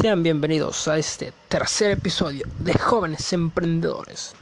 Sean 0.00 0.22
bienvenidos 0.22 0.86
a 0.86 0.96
este 0.96 1.32
tercer 1.48 1.90
episodio 1.90 2.46
de 2.60 2.72
Jóvenes 2.72 3.32
Emprendedores. 3.32 4.32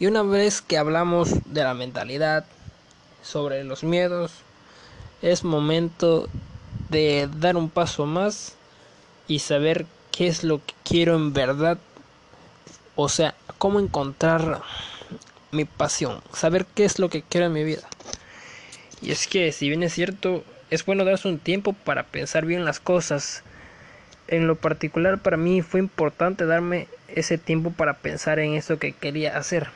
Y 0.00 0.06
una 0.06 0.24
vez 0.24 0.60
que 0.60 0.78
hablamos 0.78 1.30
de 1.44 1.62
la 1.62 1.74
mentalidad, 1.74 2.44
sobre 3.22 3.62
los 3.62 3.84
miedos, 3.84 4.32
es 5.22 5.44
momento 5.44 6.28
de 6.88 7.28
dar 7.36 7.56
un 7.56 7.70
paso 7.70 8.04
más 8.04 8.54
y 9.28 9.38
saber 9.38 9.86
qué 10.10 10.26
es 10.26 10.42
lo 10.42 10.58
que 10.58 10.74
quiero 10.82 11.14
en 11.14 11.32
verdad. 11.32 11.78
O 12.96 13.08
sea, 13.08 13.36
cómo 13.58 13.78
encontrar 13.78 14.60
mi 15.52 15.66
pasión, 15.66 16.20
saber 16.32 16.66
qué 16.74 16.84
es 16.84 16.98
lo 16.98 17.10
que 17.10 17.22
quiero 17.22 17.46
en 17.46 17.52
mi 17.52 17.62
vida. 17.62 17.88
Y 19.00 19.12
es 19.12 19.28
que, 19.28 19.52
si 19.52 19.68
bien 19.68 19.84
es 19.84 19.92
cierto, 19.92 20.42
es 20.68 20.84
bueno 20.84 21.04
darse 21.04 21.28
un 21.28 21.38
tiempo 21.38 21.74
para 21.74 22.02
pensar 22.02 22.44
bien 22.44 22.64
las 22.64 22.80
cosas. 22.80 23.44
En 24.28 24.46
lo 24.46 24.56
particular 24.56 25.18
para 25.18 25.36
mí 25.36 25.62
fue 25.62 25.80
importante 25.80 26.46
darme 26.46 26.86
ese 27.08 27.38
tiempo 27.38 27.70
para 27.70 27.94
pensar 27.94 28.38
en 28.38 28.54
eso 28.54 28.78
que 28.78 28.92
quería 28.92 29.36
hacer. 29.36 29.68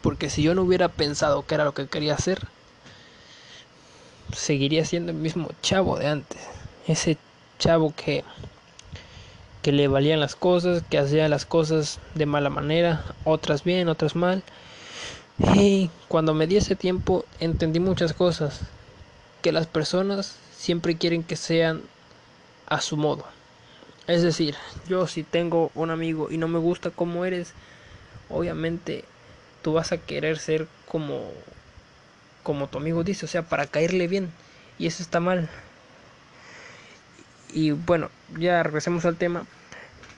Porque 0.00 0.30
si 0.30 0.42
yo 0.42 0.54
no 0.54 0.62
hubiera 0.62 0.88
pensado 0.88 1.44
que 1.44 1.56
era 1.56 1.64
lo 1.64 1.74
que 1.74 1.88
quería 1.88 2.14
hacer, 2.14 2.46
seguiría 4.32 4.84
siendo 4.84 5.12
el 5.12 5.18
mismo 5.18 5.50
chavo 5.60 5.98
de 5.98 6.06
antes. 6.06 6.40
Ese 6.86 7.18
chavo 7.58 7.92
que 7.96 8.22
que 9.66 9.72
le 9.72 9.88
valían 9.88 10.20
las 10.20 10.36
cosas, 10.36 10.84
que 10.88 10.96
hacía 10.96 11.28
las 11.28 11.44
cosas 11.44 11.98
de 12.14 12.24
mala 12.24 12.50
manera, 12.50 13.02
otras 13.24 13.64
bien, 13.64 13.88
otras 13.88 14.14
mal. 14.14 14.44
Y 15.56 15.90
cuando 16.06 16.34
me 16.34 16.46
di 16.46 16.56
ese 16.56 16.76
tiempo 16.76 17.24
entendí 17.40 17.80
muchas 17.80 18.12
cosas, 18.12 18.60
que 19.42 19.50
las 19.50 19.66
personas 19.66 20.36
siempre 20.56 20.96
quieren 20.96 21.24
que 21.24 21.34
sean 21.34 21.82
a 22.66 22.80
su 22.80 22.96
modo. 22.96 23.24
Es 24.06 24.22
decir, 24.22 24.54
yo 24.88 25.06
si 25.06 25.22
tengo 25.22 25.70
un 25.74 25.90
amigo 25.90 26.28
y 26.30 26.38
no 26.38 26.48
me 26.48 26.58
gusta 26.58 26.90
como 26.90 27.24
eres, 27.24 27.52
obviamente 28.28 29.04
tú 29.62 29.72
vas 29.72 29.92
a 29.92 29.98
querer 29.98 30.38
ser 30.38 30.68
como 30.86 31.32
como 32.46 32.68
tu 32.68 32.78
amigo 32.78 33.02
dice, 33.02 33.24
o 33.24 33.28
sea, 33.28 33.42
para 33.42 33.66
caerle 33.66 34.06
bien. 34.06 34.30
Y 34.78 34.86
eso 34.86 35.02
está 35.02 35.18
mal. 35.18 35.48
Y 37.52 37.72
bueno, 37.72 38.08
ya 38.38 38.62
regresemos 38.62 39.04
al 39.04 39.16
tema. 39.16 39.46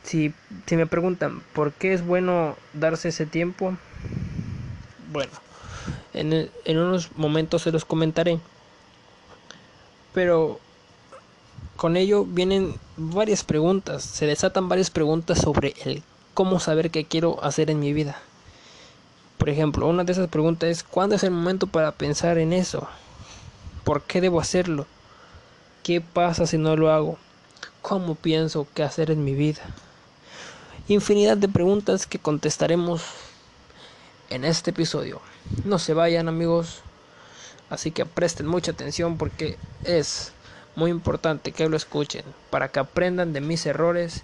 Si, 0.02 0.34
si 0.66 0.76
me 0.76 0.86
preguntan 0.86 1.41
por 1.54 1.72
qué 1.72 1.94
es 1.94 2.04
bueno 2.04 2.54
darse 2.74 3.08
ese 3.08 3.24
tiempo, 3.24 3.78
bueno, 5.10 5.32
en, 6.12 6.50
en 6.66 6.78
unos 6.78 7.16
momentos 7.16 7.62
se 7.62 7.72
los 7.72 7.86
comentaré. 7.86 8.38
Pero 10.12 10.60
con 11.78 11.96
ello 11.96 12.24
vienen 12.24 12.74
varias 12.96 13.44
preguntas, 13.44 14.02
se 14.02 14.26
desatan 14.26 14.68
varias 14.68 14.90
preguntas 14.90 15.38
sobre 15.38 15.76
el 15.84 16.02
cómo 16.34 16.58
saber 16.58 16.90
qué 16.90 17.04
quiero 17.04 17.42
hacer 17.44 17.70
en 17.70 17.78
mi 17.78 17.92
vida. 17.92 18.20
Por 19.38 19.48
ejemplo, 19.48 19.86
una 19.86 20.02
de 20.02 20.10
esas 20.10 20.28
preguntas 20.28 20.70
es 20.70 20.82
¿cuándo 20.82 21.14
es 21.14 21.22
el 21.22 21.30
momento 21.30 21.68
para 21.68 21.92
pensar 21.92 22.36
en 22.38 22.52
eso? 22.52 22.88
¿Por 23.84 24.02
qué 24.02 24.20
debo 24.20 24.40
hacerlo? 24.40 24.86
¿Qué 25.84 26.00
pasa 26.00 26.48
si 26.48 26.58
no 26.58 26.74
lo 26.74 26.90
hago? 26.90 27.16
¿Cómo 27.80 28.16
pienso 28.16 28.66
qué 28.74 28.82
hacer 28.82 29.12
en 29.12 29.22
mi 29.22 29.34
vida? 29.34 29.62
Infinidad 30.88 31.36
de 31.36 31.46
preguntas 31.46 32.08
que 32.08 32.18
contestaremos 32.18 33.02
en 34.30 34.44
este 34.44 34.72
episodio. 34.72 35.20
No 35.64 35.78
se 35.78 35.94
vayan 35.94 36.26
amigos, 36.26 36.80
así 37.70 37.92
que 37.92 38.04
presten 38.04 38.48
mucha 38.48 38.72
atención 38.72 39.16
porque 39.16 39.56
es 39.84 40.32
muy 40.78 40.92
importante 40.92 41.50
que 41.50 41.68
lo 41.68 41.76
escuchen 41.76 42.24
para 42.50 42.68
que 42.68 42.78
aprendan 42.78 43.32
de 43.32 43.40
mis 43.40 43.66
errores 43.66 44.22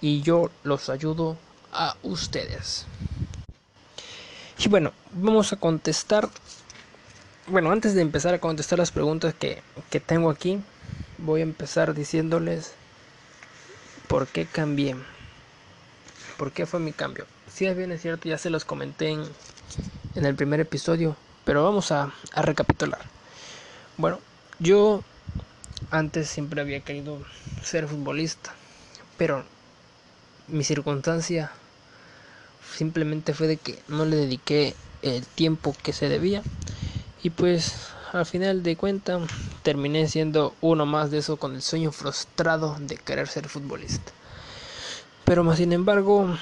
y 0.00 0.20
yo 0.22 0.50
los 0.64 0.88
ayudo 0.88 1.36
a 1.72 1.96
ustedes. 2.02 2.86
Y 4.58 4.68
bueno, 4.68 4.92
vamos 5.12 5.52
a 5.52 5.56
contestar. 5.56 6.28
Bueno, 7.46 7.70
antes 7.70 7.94
de 7.94 8.02
empezar 8.02 8.34
a 8.34 8.40
contestar 8.40 8.80
las 8.80 8.90
preguntas 8.90 9.32
que, 9.32 9.62
que 9.90 10.00
tengo 10.00 10.28
aquí, 10.28 10.60
voy 11.18 11.40
a 11.40 11.44
empezar 11.44 11.94
diciéndoles 11.94 12.72
por 14.08 14.26
qué 14.26 14.44
cambié. 14.44 14.96
¿Por 16.36 16.50
qué 16.50 16.66
fue 16.66 16.80
mi 16.80 16.92
cambio? 16.92 17.26
Si 17.48 17.66
es 17.66 17.76
bien 17.76 17.92
es 17.92 18.02
cierto, 18.02 18.28
ya 18.28 18.38
se 18.38 18.50
los 18.50 18.64
comenté 18.64 19.10
en, 19.10 19.22
en 20.16 20.26
el 20.26 20.34
primer 20.34 20.58
episodio, 20.58 21.16
pero 21.44 21.62
vamos 21.62 21.92
a, 21.92 22.12
a 22.32 22.42
recapitular. 22.42 23.00
Bueno, 23.98 24.18
yo 24.58 25.04
antes 25.90 26.28
siempre 26.28 26.60
había 26.60 26.80
querido 26.80 27.22
ser 27.62 27.88
futbolista, 27.88 28.54
pero 29.16 29.44
mi 30.48 30.64
circunstancia 30.64 31.50
simplemente 32.76 33.34
fue 33.34 33.46
de 33.46 33.56
que 33.56 33.78
no 33.88 34.04
le 34.04 34.16
dediqué 34.16 34.74
el 35.02 35.26
tiempo 35.26 35.74
que 35.82 35.92
se 35.92 36.08
debía 36.08 36.42
y 37.22 37.30
pues 37.30 37.90
al 38.12 38.26
final 38.26 38.62
de 38.62 38.76
cuenta 38.76 39.18
terminé 39.62 40.08
siendo 40.08 40.54
uno 40.60 40.86
más 40.86 41.10
de 41.10 41.18
eso 41.18 41.36
con 41.36 41.54
el 41.54 41.62
sueño 41.62 41.92
frustrado 41.92 42.76
de 42.80 42.96
querer 42.96 43.28
ser 43.28 43.48
futbolista. 43.48 44.12
Pero 45.24 45.44
más 45.44 45.58
sin 45.58 45.72
embargo, 45.72 46.36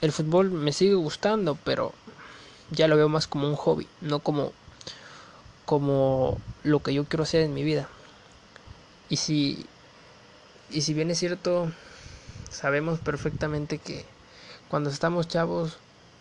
el 0.00 0.12
fútbol 0.12 0.50
me 0.50 0.72
sigue 0.72 0.94
gustando, 0.94 1.56
pero 1.64 1.92
ya 2.70 2.86
lo 2.86 2.96
veo 2.96 3.08
más 3.08 3.26
como 3.26 3.48
un 3.48 3.56
hobby, 3.56 3.86
no 4.00 4.20
como 4.20 4.52
como 5.64 6.38
lo 6.64 6.80
que 6.80 6.92
yo 6.92 7.04
quiero 7.04 7.22
hacer 7.22 7.42
en 7.42 7.54
mi 7.54 7.62
vida. 7.62 7.88
Y 9.12 9.18
si 9.18 9.66
y 10.70 10.80
si 10.80 10.94
bien 10.94 11.10
es 11.10 11.18
cierto, 11.18 11.70
sabemos 12.50 12.98
perfectamente 12.98 13.76
que 13.76 14.06
cuando 14.70 14.88
estamos 14.88 15.28
chavos 15.28 15.76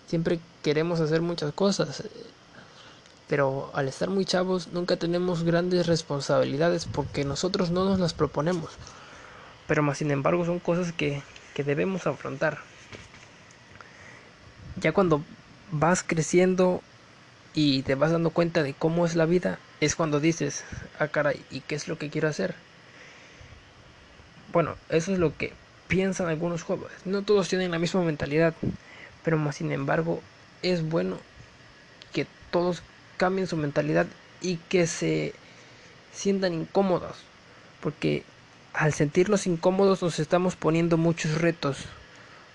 siempre 0.08 0.42
queremos 0.62 1.00
hacer 1.00 1.22
muchas 1.22 1.54
cosas, 1.54 2.04
pero 3.30 3.72
al 3.76 3.88
estar 3.88 4.10
muy 4.10 4.26
chavos 4.26 4.74
nunca 4.74 4.98
tenemos 4.98 5.44
grandes 5.44 5.88
responsabilidades 5.88 6.86
porque 6.86 7.24
nosotros 7.24 7.72
no 7.72 7.86
nos 7.86 7.98
las 7.98 8.14
proponemos. 8.14 8.72
Pero 9.70 9.84
más 9.84 10.00
sin 10.00 10.12
embargo 10.12 10.44
son 10.46 10.60
cosas 10.60 10.92
que, 10.92 11.24
que 11.54 11.64
debemos 11.64 12.08
afrontar. 12.08 12.58
Ya 14.82 14.92
cuando 14.92 15.24
vas 15.72 16.04
creciendo 16.04 16.82
y 17.54 17.84
te 17.84 17.96
vas 17.96 18.12
dando 18.12 18.32
cuenta 18.32 18.64
de 18.64 18.74
cómo 18.74 19.06
es 19.06 19.16
la 19.16 19.26
vida, 19.26 19.60
es 19.80 19.96
cuando 19.96 20.20
dices, 20.20 20.66
ah 21.00 21.08
caray, 21.08 21.42
¿y 21.52 21.62
qué 21.62 21.76
es 21.76 21.88
lo 21.88 21.98
que 21.98 22.10
quiero 22.10 22.28
hacer? 22.28 22.54
Bueno, 24.52 24.76
eso 24.90 25.14
es 25.14 25.20
lo 25.20 25.36
que 25.38 25.54
piensan 25.88 26.28
algunos 26.28 26.64
jóvenes. 26.64 26.98
No 27.06 27.22
todos 27.22 27.50
tienen 27.50 27.72
la 27.72 27.80
misma 27.80 28.02
mentalidad, 28.02 28.54
pero 29.24 29.38
más 29.38 29.58
sin 29.58 29.72
embargo 29.72 30.22
es 30.62 30.84
bueno 30.88 31.18
que 32.14 32.28
todos 32.52 32.84
cambien 33.18 33.48
su 33.48 33.58
mentalidad 33.58 34.08
y 34.42 34.58
que 34.58 34.88
se 34.88 35.34
sientan 36.14 36.54
incómodos, 36.54 37.18
porque 37.82 38.24
al 38.74 38.94
sentirnos 38.94 39.48
incómodos 39.48 40.02
nos 40.02 40.20
estamos 40.20 40.56
poniendo 40.56 40.98
muchos 40.98 41.40
retos, 41.40 41.86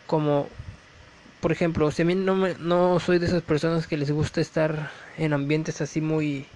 como 0.07 0.49
por 1.41 1.53
ejemplo, 1.53 1.91
si 1.91 2.03
a 2.03 2.05
mí 2.05 2.15
no, 2.15 2.35
me, 2.35 2.55
no 2.55 2.99
soy 2.99 3.19
de 3.19 3.27
esas 3.27 3.43
personas 3.43 3.87
que 3.87 3.97
les 3.97 4.11
gusta 4.11 4.41
estar 4.41 4.91
en 5.17 5.33
ambientes 5.33 5.81
así 5.81 6.01
muy 6.01 6.47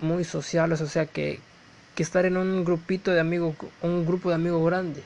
muy 0.00 0.24
sociales, 0.24 0.80
o 0.80 0.86
sea 0.86 1.06
que, 1.06 1.40
que 1.94 2.02
estar 2.02 2.26
en 2.26 2.36
un 2.36 2.64
grupito 2.64 3.10
de 3.12 3.20
amigos, 3.20 3.54
un 3.80 4.04
grupo 4.06 4.28
de 4.28 4.34
amigos 4.34 4.64
grande. 4.64 5.02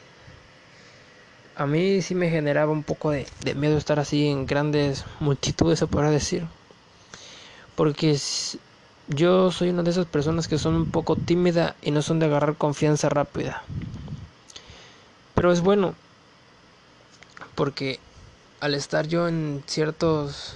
A 1.55 1.67
mí 1.67 2.03
sí 2.03 2.15
me 2.15 2.31
generaba 2.31 2.73
un 2.73 2.85
poco 2.85 3.11
de, 3.11 3.27
miedo 3.57 3.77
estar 3.77 3.99
así 3.99 4.29
en 4.29 4.47
grandes 4.47 5.05
multitudes, 5.21 5.79
se 5.79 5.87
podrá 5.87 6.11
decir. 6.11 6.47
Porque 7.75 8.17
yo 9.09 9.51
soy 9.51 9.71
una 9.71 9.83
de 9.83 9.91
esas 9.91 10.07
personas 10.07 10.49
que 10.49 10.59
son 10.59 10.75
un 10.75 10.87
poco 10.87 11.17
tímida 11.17 11.75
y 11.83 11.91
no 11.91 12.03
son 12.03 12.19
de 12.19 12.27
agarrar 12.27 12.57
confianza 12.57 13.09
rápida. 13.09 13.63
Pero 15.35 15.53
es 15.53 15.61
bueno, 15.61 15.95
porque 17.55 17.99
al 18.61 18.75
estar 18.75 19.09
yo 19.09 19.29
en 19.29 19.63
ciertos 19.67 20.55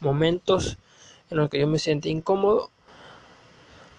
momentos 0.00 0.76
en 1.30 1.38
los 1.38 1.50
que 1.50 1.60
yo 1.60 1.66
me 1.66 1.78
sentí 1.78 2.10
incómodo, 2.10 2.70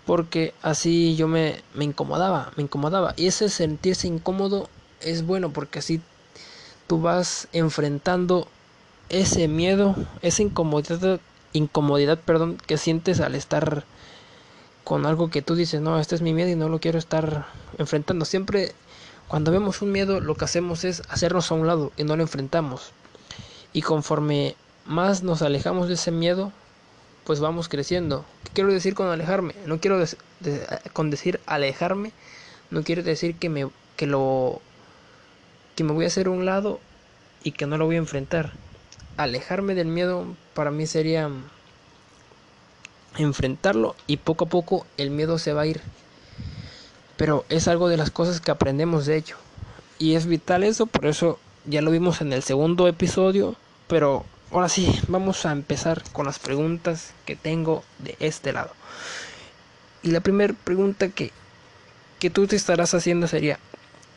porque 0.07 0.53
así 0.63 1.15
yo 1.17 1.27
me, 1.27 1.61
me 1.75 1.83
incomodaba, 1.83 2.51
me 2.55 2.63
incomodaba. 2.63 3.13
Y 3.17 3.27
ese 3.27 3.49
sentirse 3.49 4.07
incómodo 4.07 4.69
es 5.01 5.25
bueno 5.25 5.51
porque 5.51 5.79
así 5.79 6.01
tú 6.87 7.01
vas 7.01 7.49
enfrentando 7.51 8.47
ese 9.09 9.49
miedo, 9.49 9.95
esa 10.21 10.41
incomodidad, 10.41 11.19
incomodidad, 11.51 12.17
perdón, 12.19 12.57
que 12.65 12.77
sientes 12.77 13.19
al 13.19 13.35
estar 13.35 13.83
con 14.85 15.05
algo 15.05 15.29
que 15.29 15.41
tú 15.41 15.55
dices, 15.55 15.81
no, 15.81 15.99
este 15.99 16.15
es 16.15 16.21
mi 16.21 16.33
miedo 16.33 16.49
y 16.49 16.55
no 16.55 16.69
lo 16.69 16.79
quiero 16.79 16.97
estar 16.97 17.45
enfrentando. 17.77 18.23
Siempre 18.23 18.73
cuando 19.27 19.51
vemos 19.51 19.81
un 19.81 19.91
miedo 19.91 20.21
lo 20.21 20.35
que 20.35 20.45
hacemos 20.45 20.85
es 20.85 21.03
hacernos 21.09 21.51
a 21.51 21.55
un 21.55 21.67
lado 21.67 21.91
y 21.97 22.05
no 22.05 22.15
lo 22.15 22.23
enfrentamos. 22.23 22.91
Y 23.73 23.81
conforme 23.81 24.55
más 24.85 25.21
nos 25.21 25.41
alejamos 25.41 25.89
de 25.89 25.95
ese 25.95 26.11
miedo, 26.11 26.53
pues 27.27 27.41
vamos 27.41 27.67
creciendo. 27.67 28.23
¿Qué 28.45 28.51
quiero 28.53 28.71
decir 28.71 28.95
con 28.95 29.09
alejarme? 29.09 29.53
No 29.65 29.81
quiero 29.81 30.01
con 30.93 31.09
decir 31.09 31.41
alejarme, 31.45 32.13
no 32.71 32.83
quiere 32.83 33.03
decir 33.03 33.35
que 33.35 33.49
me 33.49 33.67
que 33.97 34.07
lo 34.07 34.61
que 35.75 35.83
me 35.83 35.91
voy 35.91 36.05
a 36.05 36.07
hacer 36.07 36.29
un 36.29 36.45
lado 36.45 36.79
y 37.43 37.51
que 37.51 37.65
no 37.65 37.77
lo 37.77 37.85
voy 37.85 37.95
a 37.95 37.99
enfrentar. 37.99 38.53
Alejarme 39.17 39.75
del 39.75 39.87
miedo 39.87 40.25
para 40.53 40.71
mí 40.71 40.87
sería 40.87 41.29
enfrentarlo 43.17 43.97
y 44.07 44.15
poco 44.15 44.45
a 44.45 44.49
poco 44.49 44.87
el 44.95 45.09
miedo 45.09 45.37
se 45.37 45.51
va 45.51 45.63
a 45.63 45.67
ir. 45.67 45.81
Pero 47.17 47.43
es 47.49 47.67
algo 47.67 47.89
de 47.89 47.97
las 47.97 48.09
cosas 48.09 48.39
que 48.39 48.51
aprendemos 48.51 49.05
de 49.05 49.17
ello. 49.17 49.35
Y 49.99 50.15
es 50.15 50.27
vital 50.27 50.63
eso, 50.63 50.85
por 50.85 51.05
eso 51.05 51.39
ya 51.65 51.81
lo 51.81 51.91
vimos 51.91 52.21
en 52.21 52.31
el 52.31 52.41
segundo 52.41 52.87
episodio. 52.87 53.57
Pero 53.89 54.23
ahora 54.51 54.69
sí, 54.69 54.99
vamos 55.07 55.45
a 55.45 55.51
empezar 55.51 56.03
con 56.11 56.25
las 56.25 56.39
preguntas 56.39 57.13
que 57.25 57.35
tengo 57.35 57.83
de 57.99 58.15
este 58.19 58.53
lado. 58.53 58.71
Y 60.03 60.11
la 60.11 60.21
primera 60.21 60.53
pregunta 60.63 61.09
que, 61.09 61.31
que 62.19 62.29
tú 62.29 62.47
te 62.47 62.55
estarás 62.55 62.93
haciendo 62.93 63.27
sería, 63.27 63.59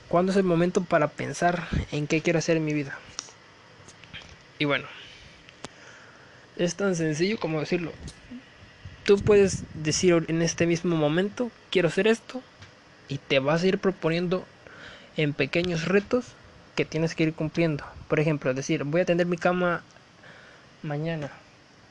¿cuándo 0.09 0.33
es 0.33 0.39
el 0.39 0.45
momento 0.45 0.83
para 0.83 1.09
pensar 1.09 1.69
en 1.93 2.07
qué 2.07 2.21
quiero 2.21 2.39
hacer 2.39 2.57
en 2.57 2.65
mi 2.65 2.75
vida? 2.75 2.99
Y 4.59 4.67
bueno, 4.67 4.87
es 6.57 6.75
tan 6.75 6.95
sencillo 6.95 7.39
como 7.39 7.61
decirlo. 7.61 7.93
Tú 9.05 9.19
puedes 9.19 9.65
decir 9.75 10.27
en 10.29 10.43
este 10.43 10.67
mismo 10.67 10.97
momento, 10.97 11.51
quiero 11.71 11.89
hacer 11.89 12.07
esto, 12.07 12.43
y 13.09 13.19
te 13.19 13.41
vas 13.41 13.63
a 13.63 13.67
ir 13.67 13.79
proponiendo 13.79 14.45
en 15.17 15.35
pequeños 15.35 15.87
retos 15.87 16.25
que 16.77 16.85
tienes 16.85 17.15
que 17.15 17.25
ir 17.25 17.35
cumpliendo. 17.35 17.85
Por 18.09 18.21
ejemplo, 18.21 18.55
decir, 18.55 18.85
voy 18.85 19.01
a 19.01 19.05
tender 19.05 19.27
mi 19.27 19.37
cama 19.37 19.83
mañana, 20.83 21.31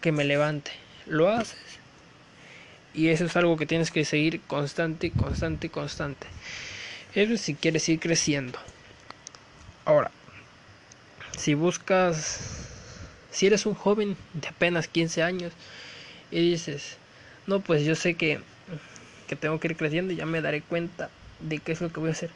que 0.01 0.11
me 0.11 0.23
levante. 0.23 0.71
Lo 1.05 1.29
haces. 1.29 1.57
Y 2.93 3.09
eso 3.09 3.25
es 3.25 3.35
algo 3.35 3.57
que 3.57 3.65
tienes 3.65 3.91
que 3.91 4.05
seguir 4.05 4.41
constante, 4.41 5.11
constante, 5.11 5.69
constante. 5.69 6.27
Eso 7.15 7.37
si 7.37 7.55
quieres 7.55 7.87
ir 7.89 7.99
creciendo. 7.99 8.59
Ahora, 9.85 10.11
si 11.37 11.53
buscas, 11.53 12.67
si 13.31 13.47
eres 13.47 13.65
un 13.65 13.75
joven 13.75 14.17
de 14.33 14.47
apenas 14.47 14.87
15 14.87 15.23
años 15.23 15.53
y 16.31 16.51
dices, 16.51 16.97
no, 17.47 17.59
pues 17.61 17.85
yo 17.85 17.95
sé 17.95 18.15
que, 18.15 18.39
que 19.27 19.35
tengo 19.35 19.59
que 19.59 19.69
ir 19.69 19.77
creciendo 19.77 20.13
y 20.13 20.17
ya 20.17 20.25
me 20.25 20.41
daré 20.41 20.61
cuenta 20.61 21.09
de 21.39 21.59
qué 21.59 21.71
es 21.71 21.81
lo 21.81 21.91
que 21.91 21.99
voy 21.99 22.09
a 22.09 22.13
hacer 22.13 22.31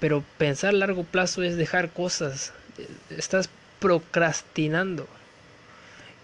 pero 0.00 0.24
pensar 0.38 0.70
a 0.70 0.78
largo 0.78 1.04
plazo 1.04 1.42
es 1.42 1.56
dejar 1.56 1.90
cosas. 1.90 2.52
Estás 3.10 3.50
procrastinando. 3.78 5.06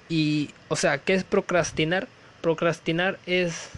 Y, 0.08 0.50
o 0.68 0.76
sea, 0.76 0.98
¿qué 0.98 1.14
es 1.14 1.24
procrastinar? 1.24 2.08
Procrastinar 2.40 3.18
es 3.26 3.70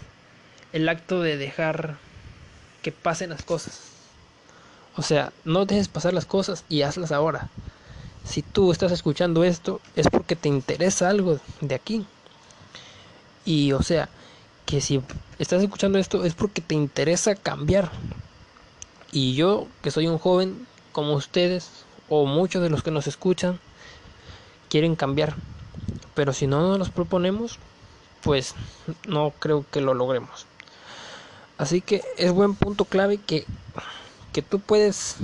el 0.73 0.87
acto 0.87 1.21
de 1.21 1.37
dejar 1.37 1.97
que 2.81 2.91
pasen 2.91 3.31
las 3.31 3.43
cosas. 3.43 3.81
O 4.95 5.01
sea, 5.01 5.31
no 5.45 5.65
dejes 5.65 5.87
pasar 5.87 6.13
las 6.13 6.25
cosas 6.25 6.65
y 6.69 6.81
hazlas 6.81 7.11
ahora. 7.11 7.49
Si 8.25 8.41
tú 8.41 8.71
estás 8.71 8.91
escuchando 8.91 9.43
esto, 9.43 9.81
es 9.95 10.07
porque 10.09 10.35
te 10.35 10.49
interesa 10.49 11.09
algo 11.09 11.39
de 11.61 11.75
aquí. 11.75 12.05
Y, 13.45 13.71
o 13.71 13.81
sea, 13.81 14.09
que 14.65 14.81
si 14.81 15.01
estás 15.39 15.63
escuchando 15.63 15.97
esto, 15.97 16.25
es 16.25 16.35
porque 16.35 16.61
te 16.61 16.75
interesa 16.75 17.35
cambiar. 17.35 17.89
Y 19.11 19.33
yo, 19.33 19.67
que 19.81 19.89
soy 19.89 20.07
un 20.07 20.19
joven 20.19 20.67
como 20.91 21.13
ustedes, 21.13 21.69
o 22.09 22.25
muchos 22.25 22.61
de 22.61 22.69
los 22.69 22.83
que 22.83 22.91
nos 22.91 23.07
escuchan, 23.07 23.59
quieren 24.69 24.95
cambiar. 24.95 25.35
Pero 26.15 26.33
si 26.33 26.47
no 26.47 26.61
nos 26.61 26.79
los 26.79 26.89
proponemos, 26.89 27.59
pues 28.21 28.55
no 29.07 29.31
creo 29.39 29.65
que 29.71 29.81
lo 29.81 29.93
logremos. 29.93 30.45
Así 31.57 31.81
que 31.81 32.01
es 32.17 32.31
buen 32.31 32.55
punto 32.55 32.85
clave 32.85 33.17
que, 33.17 33.45
que 34.31 34.41
tú 34.41 34.59
puedes 34.59 35.17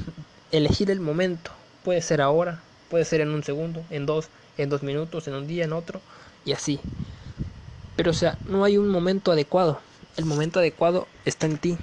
elegir 0.51 0.91
el 0.91 0.99
momento. 0.99 1.51
Puede 1.83 2.01
ser 2.01 2.21
ahora, 2.21 2.61
puede 2.89 3.05
ser 3.05 3.21
en 3.21 3.29
un 3.29 3.43
segundo, 3.43 3.83
en 3.89 4.05
dos, 4.05 4.29
en 4.57 4.69
dos 4.69 4.83
minutos, 4.83 5.27
en 5.27 5.35
un 5.35 5.47
día, 5.47 5.65
en 5.65 5.73
otro, 5.73 6.01
y 6.43 6.51
así. 6.51 6.79
Pero 7.95 8.11
o 8.11 8.13
sea, 8.13 8.37
no 8.45 8.63
hay 8.63 8.77
un 8.77 8.89
momento 8.89 9.31
adecuado. 9.31 9.79
El 10.17 10.25
momento 10.25 10.59
adecuado 10.59 11.07
está 11.25 11.45
en 11.45 11.57
ti. 11.57 11.77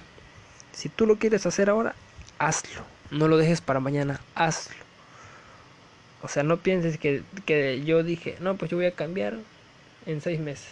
Si 0.72 0.88
tú 0.88 1.06
lo 1.06 1.18
quieres 1.18 1.46
hacer 1.46 1.70
ahora, 1.70 1.94
hazlo. 2.38 2.82
No 3.10 3.28
lo 3.28 3.36
dejes 3.36 3.60
para 3.60 3.80
mañana, 3.80 4.20
hazlo. 4.34 4.74
O 6.22 6.28
sea, 6.28 6.42
no 6.42 6.58
pienses 6.58 6.98
que, 6.98 7.22
que 7.46 7.82
yo 7.84 8.02
dije, 8.02 8.36
no, 8.40 8.56
pues 8.56 8.70
yo 8.70 8.76
voy 8.76 8.86
a 8.86 8.94
cambiar 8.94 9.34
en 10.06 10.20
seis 10.20 10.40
meses. 10.40 10.68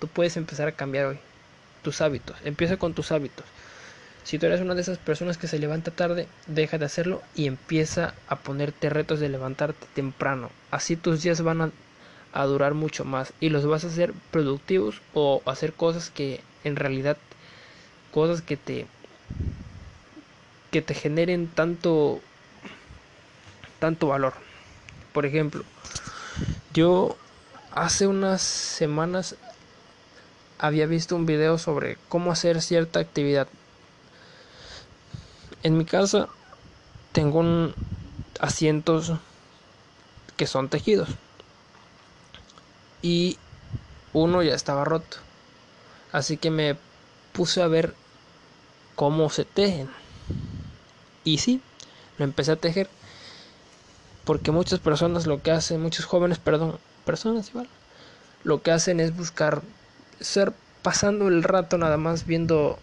Tú 0.00 0.08
puedes 0.08 0.36
empezar 0.36 0.68
a 0.68 0.72
cambiar 0.72 1.06
hoy 1.06 1.18
tus 1.82 2.00
hábitos. 2.00 2.36
Empieza 2.44 2.76
con 2.78 2.94
tus 2.94 3.12
hábitos. 3.12 3.44
Si 4.24 4.38
tú 4.38 4.46
eres 4.46 4.60
una 4.60 4.74
de 4.74 4.80
esas 4.80 4.98
personas 4.98 5.38
que 5.38 5.46
se 5.46 5.58
levanta 5.58 5.92
tarde, 5.92 6.26
deja 6.46 6.78
de 6.78 6.84
hacerlo 6.84 7.22
y 7.36 7.46
empieza 7.46 8.14
a 8.26 8.36
ponerte 8.36 8.90
retos 8.90 9.20
de 9.20 9.28
levantarte 9.28 9.86
temprano. 9.94 10.50
Así 10.72 10.96
tus 10.96 11.22
días 11.22 11.42
van 11.42 11.60
a, 11.60 11.70
a 12.32 12.44
durar 12.44 12.74
mucho 12.74 13.04
más 13.04 13.32
y 13.38 13.50
los 13.50 13.66
vas 13.66 13.84
a 13.84 13.86
hacer 13.86 14.12
productivos 14.32 15.00
o 15.14 15.42
hacer 15.46 15.72
cosas 15.72 16.10
que 16.10 16.40
en 16.64 16.74
realidad 16.74 17.16
cosas 18.12 18.42
que 18.42 18.56
te 18.56 18.86
que 20.72 20.82
te 20.82 20.94
generen 20.94 21.46
tanto 21.46 22.20
tanto 23.78 24.08
valor. 24.08 24.34
Por 25.12 25.26
ejemplo, 25.26 25.64
yo 26.72 27.16
hace 27.72 28.06
unas 28.06 28.42
semanas 28.42 29.36
había 30.58 30.86
visto 30.86 31.16
un 31.16 31.26
video 31.26 31.58
sobre 31.58 31.98
cómo 32.08 32.32
hacer 32.32 32.62
cierta 32.62 33.00
actividad. 33.00 33.48
En 35.62 35.76
mi 35.76 35.84
casa 35.84 36.28
tengo 37.12 37.40
un 37.40 37.74
asientos 38.40 39.12
que 40.36 40.46
son 40.46 40.68
tejidos 40.68 41.08
y 43.02 43.38
uno 44.12 44.42
ya 44.42 44.54
estaba 44.54 44.84
roto. 44.84 45.18
Así 46.12 46.36
que 46.36 46.50
me 46.50 46.76
puse 47.32 47.62
a 47.62 47.66
ver 47.68 47.94
cómo 48.94 49.28
se 49.30 49.44
tejen. 49.44 49.90
Y 51.24 51.38
sí, 51.38 51.60
lo 52.18 52.24
empecé 52.24 52.52
a 52.52 52.56
tejer. 52.56 52.88
Porque 54.26 54.50
muchas 54.50 54.80
personas 54.80 55.26
lo 55.26 55.40
que 55.40 55.52
hacen, 55.52 55.80
muchos 55.80 56.04
jóvenes, 56.04 56.38
perdón, 56.38 56.78
personas 57.06 57.48
igual, 57.48 57.68
lo 58.44 58.60
que 58.60 58.72
hacen 58.72 59.00
es 59.00 59.16
buscar 59.16 59.62
ser 60.20 60.52
pasando 60.82 61.28
el 61.28 61.42
rato 61.42 61.78
nada 61.78 61.96
más 61.96 62.26
viendo 62.26 62.78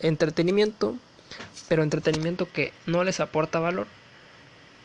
entretenimiento, 0.00 0.94
pero 1.68 1.82
entretenimiento 1.82 2.46
que 2.52 2.72
no 2.86 3.02
les 3.02 3.18
aporta 3.20 3.58
valor. 3.58 3.86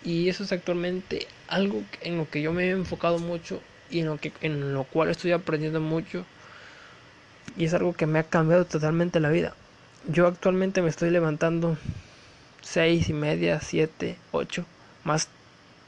Y 0.04 0.30
eso 0.30 0.44
es 0.44 0.52
actualmente 0.52 1.28
algo 1.48 1.84
en 2.02 2.18
lo 2.18 2.30
que 2.30 2.42
yo 2.42 2.54
me 2.54 2.68
he 2.68 2.72
enfocado 2.72 3.20
mucho 3.20 3.62
y 3.90 4.00
en 4.00 4.08
lo, 4.08 4.18
que, 4.18 4.32
en 4.42 4.74
lo 4.74 4.86
cual 4.86 5.10
estoy 5.10 5.34
aprendiendo 5.34 5.80
mucho 5.80 6.26
y 7.58 7.66
es 7.66 7.74
algo 7.74 7.94
que 7.94 8.06
me 8.06 8.20
ha 8.20 8.24
cambiado 8.24 8.66
totalmente 8.66 9.20
la 9.20 9.30
vida. 9.30 9.54
Yo 10.08 10.28
actualmente 10.28 10.82
me 10.82 10.90
estoy 10.90 11.10
levantando 11.10 11.78
seis 12.64 13.10
y 13.10 13.14
media, 13.14 13.60
siete, 13.62 14.18
ocho, 14.32 14.66
más 15.04 15.28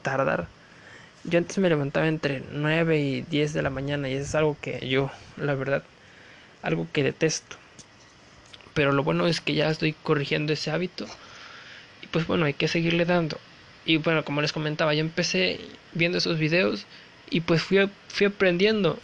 tardar. 0.02 0.46
Yo 1.24 1.38
antes 1.38 1.58
me 1.58 1.68
levantaba 1.68 2.06
entre 2.06 2.42
9 2.52 3.00
y 3.00 3.22
10 3.22 3.52
de 3.52 3.62
la 3.62 3.70
mañana 3.70 4.08
y 4.08 4.14
eso 4.14 4.22
es 4.22 4.34
algo 4.36 4.56
que 4.60 4.88
yo, 4.88 5.10
la 5.36 5.56
verdad, 5.56 5.82
algo 6.62 6.86
que 6.92 7.02
detesto. 7.02 7.56
Pero 8.74 8.92
lo 8.92 9.02
bueno 9.02 9.26
es 9.26 9.40
que 9.40 9.54
ya 9.54 9.68
estoy 9.68 9.92
corrigiendo 9.94 10.52
ese 10.52 10.70
hábito 10.70 11.06
y 12.02 12.06
pues 12.06 12.28
bueno, 12.28 12.44
hay 12.44 12.52
que 12.52 12.68
seguirle 12.68 13.04
dando. 13.04 13.38
Y 13.84 13.96
bueno, 13.96 14.24
como 14.24 14.40
les 14.40 14.52
comentaba, 14.52 14.94
yo 14.94 15.00
empecé 15.00 15.58
viendo 15.94 16.18
esos 16.18 16.38
videos 16.38 16.86
y 17.30 17.40
pues 17.40 17.62
fui, 17.62 17.90
fui 18.08 18.26
aprendiendo 18.26 18.98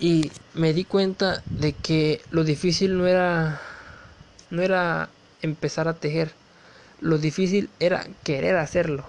y 0.00 0.30
me 0.54 0.72
di 0.72 0.84
cuenta 0.84 1.42
de 1.50 1.72
que 1.72 2.20
lo 2.30 2.44
difícil 2.44 2.96
no 2.96 3.06
era 3.06 3.60
no 4.50 4.62
era 4.62 5.08
empezar 5.42 5.88
a 5.88 5.94
tejer 5.94 6.32
lo 7.00 7.18
difícil 7.18 7.70
era 7.80 8.06
querer 8.24 8.56
hacerlo 8.56 9.04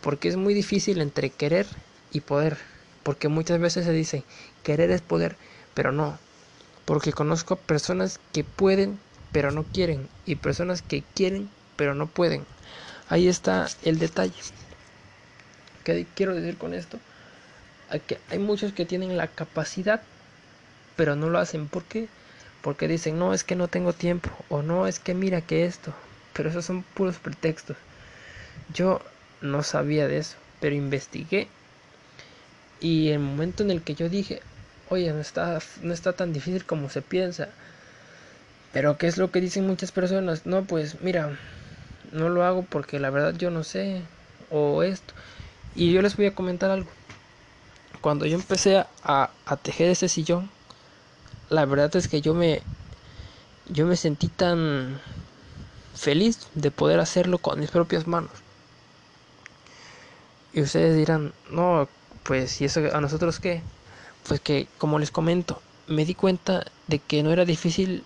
porque 0.00 0.28
es 0.28 0.36
muy 0.36 0.54
difícil 0.54 1.00
entre 1.00 1.30
querer 1.30 1.66
y 2.10 2.20
poder 2.20 2.58
porque 3.02 3.28
muchas 3.28 3.58
veces 3.58 3.84
se 3.84 3.92
dice 3.92 4.24
querer 4.62 4.90
es 4.90 5.00
poder 5.00 5.36
pero 5.74 5.92
no 5.92 6.18
porque 6.84 7.12
conozco 7.12 7.56
personas 7.56 8.20
que 8.32 8.44
pueden 8.44 8.98
pero 9.32 9.50
no 9.50 9.64
quieren 9.64 10.08
y 10.26 10.36
personas 10.36 10.82
que 10.82 11.02
quieren 11.14 11.48
pero 11.76 11.94
no 11.94 12.06
pueden 12.06 12.44
ahí 13.08 13.28
está 13.28 13.68
el 13.84 13.98
detalle 13.98 14.34
¿qué 15.84 16.06
quiero 16.14 16.34
decir 16.34 16.56
con 16.58 16.74
esto? 16.74 16.98
que 18.06 18.18
hay 18.30 18.38
muchos 18.38 18.72
que 18.72 18.86
tienen 18.86 19.16
la 19.16 19.28
capacidad 19.28 20.02
pero 20.96 21.16
no 21.16 21.30
lo 21.30 21.38
hacen. 21.38 21.68
¿Por 21.68 21.84
qué? 21.84 22.08
Porque 22.60 22.88
dicen, 22.88 23.18
no, 23.18 23.34
es 23.34 23.44
que 23.44 23.56
no 23.56 23.68
tengo 23.68 23.92
tiempo, 23.92 24.30
o 24.48 24.62
no, 24.62 24.86
es 24.86 24.98
que 25.00 25.14
mira 25.14 25.40
que 25.40 25.64
esto, 25.64 25.92
pero 26.32 26.50
esos 26.50 26.64
son 26.64 26.84
puros 26.84 27.18
pretextos. 27.18 27.76
Yo 28.68 29.00
no 29.42 29.62
sabía 29.62 30.08
de 30.08 30.18
eso, 30.18 30.38
pero 30.60 30.74
investigué 30.76 31.50
Y 32.80 33.08
el 33.10 33.20
momento 33.20 33.62
en 33.62 33.70
el 33.70 33.82
que 33.82 33.94
yo 33.94 34.08
dije, 34.10 34.42
oye, 34.88 35.10
no 35.12 35.20
está, 35.20 35.58
no 35.80 35.94
está 35.94 36.12
tan 36.14 36.32
difícil 36.34 36.66
como 36.66 36.90
se 36.90 37.00
piensa. 37.02 37.48
Pero 38.72 38.98
¿qué 38.98 39.06
es 39.06 39.18
lo 39.18 39.30
que 39.30 39.40
dicen 39.40 39.66
muchas 39.66 39.92
personas? 39.92 40.46
No, 40.46 40.64
pues 40.64 41.00
mira, 41.02 41.38
no 42.12 42.28
lo 42.28 42.44
hago 42.44 42.64
porque 42.64 42.98
la 43.00 43.10
verdad 43.10 43.34
yo 43.36 43.50
no 43.50 43.64
sé. 43.64 44.08
O 44.50 44.82
esto. 44.82 45.14
Y 45.74 45.92
yo 45.92 46.02
les 46.02 46.16
voy 46.16 46.26
a 46.26 46.34
comentar 46.34 46.70
algo. 46.70 46.90
Cuando 48.00 48.26
yo 48.26 48.34
empecé 48.34 48.78
a, 49.02 49.34
a 49.46 49.56
tejer 49.58 49.88
ese 49.90 50.08
sillón, 50.08 50.50
la 51.48 51.66
verdad 51.66 51.94
es 51.96 52.08
que 52.08 52.20
yo 52.22 52.34
me, 52.34 52.62
yo 53.66 53.86
me 53.86 53.96
sentí 53.96 54.28
tan 54.28 55.00
feliz 55.94 56.48
de 56.54 56.70
poder 56.70 57.00
hacerlo 57.00 57.38
con 57.38 57.60
mis 57.60 57.70
propias 57.70 58.06
manos. 58.06 58.32
Y 60.52 60.60
ustedes 60.60 60.96
dirán, 60.96 61.32
no, 61.50 61.88
pues, 62.22 62.60
¿y 62.60 62.66
eso 62.66 62.80
a 62.92 63.00
nosotros 63.00 63.40
qué? 63.40 63.62
Pues 64.28 64.40
que, 64.40 64.68
como 64.78 64.98
les 64.98 65.10
comento, 65.10 65.62
me 65.86 66.04
di 66.04 66.14
cuenta 66.14 66.64
de 66.86 66.98
que 66.98 67.22
no 67.22 67.32
era 67.32 67.44
difícil 67.44 68.04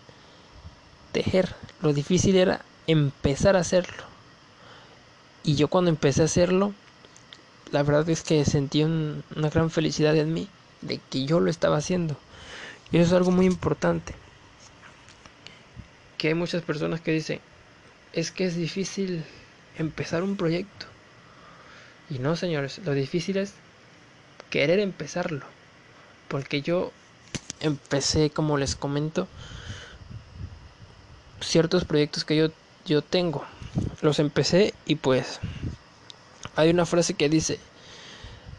tejer, 1.12 1.54
lo 1.82 1.92
difícil 1.92 2.36
era 2.36 2.64
empezar 2.86 3.56
a 3.56 3.60
hacerlo. 3.60 4.04
Y 5.42 5.56
yo 5.56 5.68
cuando 5.68 5.90
empecé 5.90 6.22
a 6.22 6.26
hacerlo, 6.26 6.72
la 7.72 7.82
verdad 7.82 8.08
es 8.08 8.22
que 8.22 8.44
sentí 8.44 8.84
una 8.84 9.50
gran 9.50 9.70
felicidad 9.70 10.16
en 10.16 10.32
mí 10.32 10.48
de 10.82 11.00
que 11.10 11.24
yo 11.24 11.40
lo 11.40 11.50
estaba 11.50 11.76
haciendo. 11.76 12.16
Y 12.92 12.98
eso 12.98 13.06
es 13.06 13.12
algo 13.12 13.30
muy 13.30 13.46
importante. 13.46 14.14
Que 16.18 16.28
hay 16.28 16.34
muchas 16.34 16.62
personas 16.62 17.00
que 17.00 17.12
dicen, 17.12 17.40
es 18.16 18.30
que 18.30 18.46
es 18.46 18.56
difícil 18.56 19.22
empezar 19.78 20.22
un 20.22 20.36
proyecto. 20.36 20.86
Y 22.08 22.18
no, 22.18 22.34
señores, 22.34 22.78
lo 22.78 22.92
difícil 22.92 23.36
es 23.36 23.52
querer 24.48 24.80
empezarlo. 24.80 25.44
Porque 26.28 26.62
yo 26.62 26.92
empecé, 27.60 28.30
como 28.30 28.56
les 28.56 28.74
comento, 28.74 29.28
ciertos 31.42 31.84
proyectos 31.84 32.24
que 32.24 32.36
yo, 32.36 32.48
yo 32.86 33.02
tengo. 33.02 33.44
Los 34.00 34.18
empecé 34.18 34.72
y 34.86 34.94
pues 34.94 35.38
hay 36.56 36.70
una 36.70 36.86
frase 36.86 37.12
que 37.12 37.28
dice, 37.28 37.60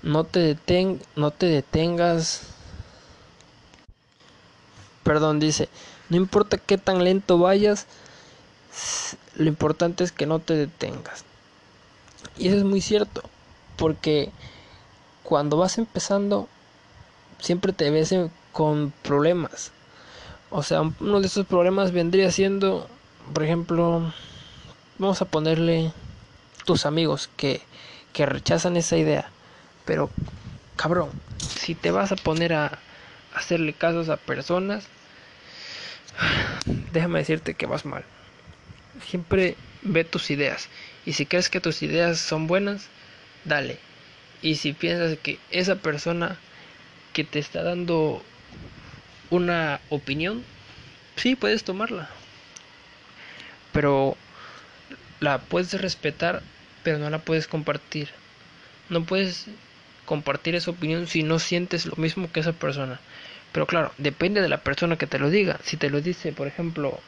no 0.04 0.24
te, 0.24 0.40
deten 0.40 1.02
no 1.16 1.32
te 1.32 1.48
detengas. 1.48 2.44
Perdón, 5.04 5.40
dice, 5.40 5.68
no 6.10 6.18
importa 6.18 6.60
qué 6.60 6.78
tan 6.78 7.04
lento 7.04 7.40
vayas, 7.40 7.88
lo 9.38 9.48
importante 9.48 10.04
es 10.04 10.12
que 10.12 10.26
no 10.26 10.40
te 10.40 10.56
detengas. 10.56 11.24
Y 12.38 12.48
eso 12.48 12.58
es 12.58 12.64
muy 12.64 12.82
cierto, 12.82 13.22
porque 13.76 14.32
cuando 15.24 15.58
vas 15.58 15.78
empezando, 15.78 16.48
siempre 17.40 17.72
te 17.72 17.92
ves 17.92 18.14
con 18.52 18.92
problemas. 19.04 19.72
O 20.50 20.64
sea, 20.64 20.82
uno 20.82 21.22
de 21.22 21.28
esos 21.28 21.46
problemas 21.46 21.92
vendría 21.92 22.32
siendo, 22.32 22.90
por 23.34 23.44
ejemplo, 23.44 24.12
vamos 24.98 25.22
a 25.22 25.26
ponerle 25.26 25.92
tus 26.66 26.86
amigos 26.86 27.30
que, 27.38 27.62
que 28.14 28.26
rechazan 28.26 28.76
esa 28.76 28.98
idea. 28.98 29.30
Pero, 29.86 30.10
cabrón, 30.76 31.10
si 31.38 31.76
te 31.76 31.92
vas 31.92 32.12
a 32.12 32.16
poner 32.16 32.54
a 32.54 32.80
hacerle 33.36 33.74
casos 33.74 34.10
a 34.10 34.18
personas, 34.18 34.88
déjame 36.92 37.20
decirte 37.20 37.54
que 37.54 37.68
vas 37.68 37.86
mal 37.86 38.04
siempre 39.06 39.56
ve 39.82 40.04
tus 40.04 40.30
ideas. 40.32 40.70
Y 41.06 41.14
si 41.14 41.26
crees 41.26 41.50
que 41.50 41.62
tus 41.62 41.82
ideas 41.84 42.20
son 42.20 42.48
buenas, 42.48 42.88
dale. 43.46 43.78
Y 44.42 44.56
si 44.56 44.74
piensas 44.74 45.18
que 45.20 45.40
esa 45.52 45.76
persona 45.78 46.38
que 47.14 47.24
te 47.24 47.40
está 47.40 47.64
dando 47.64 48.24
una 49.30 49.80
opinión, 49.90 50.44
sí, 51.16 51.36
puedes 51.36 51.64
tomarla. 51.64 52.10
Pero 53.72 54.18
la 55.20 55.40
puedes 55.40 55.74
respetar, 55.82 56.44
pero 56.84 57.00
no 57.00 57.10
la 57.10 57.20
puedes 57.20 57.48
compartir. 57.48 58.10
No 58.90 59.04
puedes 59.04 59.48
compartir 60.06 60.56
esa 60.56 60.72
opinión 60.72 61.08
si 61.08 61.24
no 61.24 61.40
sientes 61.40 61.86
lo 61.86 61.96
mismo 61.96 62.32
que 62.32 62.40
esa 62.40 62.54
persona. 62.54 63.00
Pero 63.52 63.66
claro, 63.66 63.94
depende 63.98 64.42
de 64.42 64.50
la 64.50 64.60
persona 64.60 64.98
que 64.98 65.08
te 65.08 65.20
lo 65.20 65.30
diga. 65.30 65.60
Si 65.64 65.78
te 65.78 65.90
lo 65.90 66.02
dice, 66.02 66.32
por 66.32 66.48
ejemplo, 66.48 67.00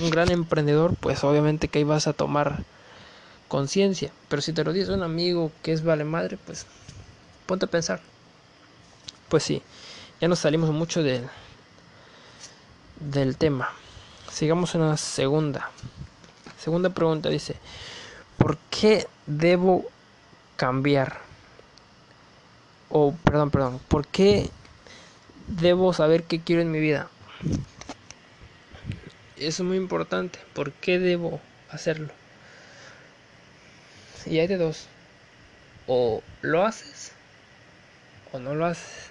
un 0.00 0.10
gran 0.10 0.30
emprendedor, 0.30 0.94
pues 0.96 1.24
obviamente 1.24 1.68
que 1.68 1.78
ahí 1.78 1.84
vas 1.84 2.06
a 2.06 2.12
tomar 2.12 2.64
conciencia. 3.48 4.12
Pero 4.28 4.42
si 4.42 4.52
te 4.52 4.64
lo 4.64 4.72
dice 4.72 4.92
un 4.92 5.02
amigo 5.02 5.50
que 5.62 5.72
es 5.72 5.82
vale 5.82 6.04
madre, 6.04 6.38
pues 6.44 6.66
ponte 7.46 7.66
a 7.66 7.70
pensar. 7.70 8.00
Pues 9.28 9.42
sí, 9.42 9.62
ya 10.20 10.28
nos 10.28 10.38
salimos 10.38 10.70
mucho 10.70 11.02
del, 11.02 11.28
del 13.00 13.36
tema. 13.36 13.70
Sigamos 14.30 14.74
en 14.74 14.88
la 14.88 14.96
segunda. 14.96 15.70
Segunda 16.58 16.90
pregunta 16.90 17.28
dice, 17.28 17.56
¿por 18.36 18.58
qué 18.70 19.06
debo 19.26 19.84
cambiar? 20.56 21.20
O, 22.90 23.14
perdón, 23.24 23.50
perdón, 23.50 23.80
¿por 23.88 24.06
qué 24.06 24.50
debo 25.46 25.92
saber 25.92 26.24
qué 26.24 26.40
quiero 26.40 26.62
en 26.62 26.70
mi 26.70 26.80
vida? 26.80 27.08
Es 29.40 29.60
muy 29.60 29.76
importante. 29.76 30.38
¿Por 30.54 30.72
qué 30.72 30.98
debo 30.98 31.40
hacerlo? 31.70 32.08
Y 34.26 34.38
hay 34.38 34.46
de 34.46 34.56
dos. 34.56 34.86
O 35.86 36.22
lo 36.42 36.64
haces 36.64 37.12
o 38.32 38.38
no 38.38 38.54
lo 38.54 38.66
haces. 38.66 39.10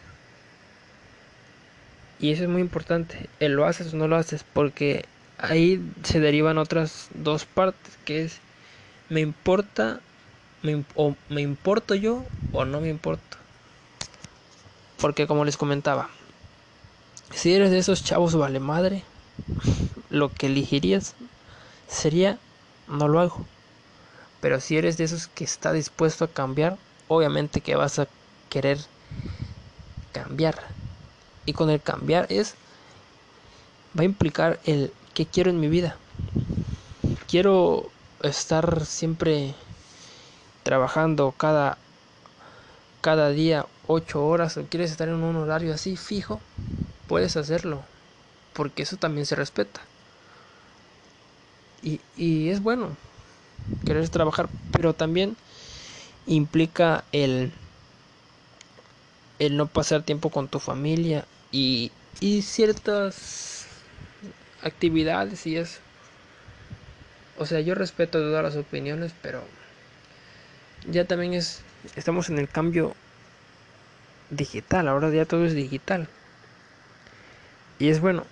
Y 2.19 2.31
eso 2.31 2.43
es 2.43 2.49
muy 2.49 2.61
importante. 2.61 3.29
El 3.39 3.53
lo 3.53 3.65
haces 3.65 3.93
o 3.93 3.97
no 3.97 4.07
lo 4.07 4.15
haces. 4.15 4.43
Porque 4.53 5.05
ahí 5.37 5.81
se 6.03 6.19
derivan 6.19 6.57
otras 6.57 7.09
dos 7.13 7.45
partes. 7.45 7.97
Que 8.05 8.23
es, 8.23 8.39
me 9.09 9.21
importa, 9.21 9.99
me, 10.61 10.83
o 10.95 11.15
me 11.29 11.41
importo 11.41 11.95
yo 11.95 12.25
o 12.51 12.65
no 12.65 12.81
me 12.81 12.89
importo. 12.89 13.37
Porque 14.99 15.27
como 15.27 15.45
les 15.45 15.57
comentaba, 15.57 16.09
si 17.31 17.53
eres 17.53 17.69
de 17.69 17.77
esos 17.77 18.03
chavos 18.03 18.35
vale 18.35 18.59
madre, 18.59 19.03
lo 20.17 20.33
que 20.33 20.47
elegirías 20.47 21.15
sería 21.87 22.37
no 22.87 23.07
lo 23.07 23.19
hago. 23.19 23.45
Pero 24.41 24.59
si 24.59 24.77
eres 24.77 24.97
de 24.97 25.05
esos 25.05 25.27
que 25.27 25.43
está 25.43 25.71
dispuesto 25.73 26.25
a 26.25 26.29
cambiar, 26.29 26.77
obviamente 27.07 27.61
que 27.61 27.75
vas 27.75 27.99
a 27.99 28.07
querer 28.49 28.79
cambiar. 30.11 30.59
Y 31.45 31.53
con 31.53 31.69
el 31.69 31.81
cambiar 31.81 32.27
es 32.29 32.55
va 33.97 34.01
a 34.01 34.05
implicar 34.05 34.59
el 34.65 34.91
que 35.13 35.25
quiero 35.25 35.49
en 35.49 35.59
mi 35.59 35.67
vida. 35.67 35.95
Quiero 37.27 37.89
estar 38.21 38.85
siempre 38.85 39.55
trabajando 40.63 41.33
cada 41.37 41.77
cada 43.01 43.29
día 43.29 43.65
ocho 43.87 44.25
horas 44.25 44.57
o 44.57 44.65
quieres 44.65 44.91
estar 44.91 45.07
en 45.07 45.23
un 45.23 45.35
horario 45.37 45.73
así 45.73 45.95
fijo, 45.95 46.41
puedes 47.07 47.37
hacerlo 47.37 47.83
porque 48.53 48.83
eso 48.83 48.97
también 48.97 49.25
se 49.25 49.35
respeta. 49.35 49.81
Y, 51.81 51.99
y 52.15 52.49
es 52.49 52.61
bueno 52.61 52.97
querer 53.85 54.09
trabajar, 54.09 54.49
pero 54.71 54.93
también 54.93 55.35
implica 56.25 57.05
el, 57.11 57.51
el 59.39 59.57
no 59.57 59.67
pasar 59.67 60.03
tiempo 60.03 60.29
con 60.29 60.47
tu 60.47 60.59
familia 60.59 61.25
y, 61.51 61.91
y 62.19 62.41
ciertas 62.41 63.65
actividades 64.63 65.45
y 65.47 65.57
eso. 65.57 65.79
O 67.39 67.45
sea, 67.45 67.59
yo 67.59 67.75
respeto 67.75 68.19
todas 68.19 68.43
las 68.43 68.55
opiniones, 68.55 69.11
pero 69.21 69.41
ya 70.91 71.05
también 71.05 71.33
es, 71.33 71.61
estamos 71.95 72.29
en 72.29 72.39
el 72.39 72.49
cambio 72.49 72.93
digital, 74.29 74.87
ahora 74.87 75.09
ya 75.09 75.25
todo 75.25 75.45
es 75.45 75.53
digital. 75.53 76.07
Y 77.79 77.89
es 77.89 78.01
bueno, 78.01 78.23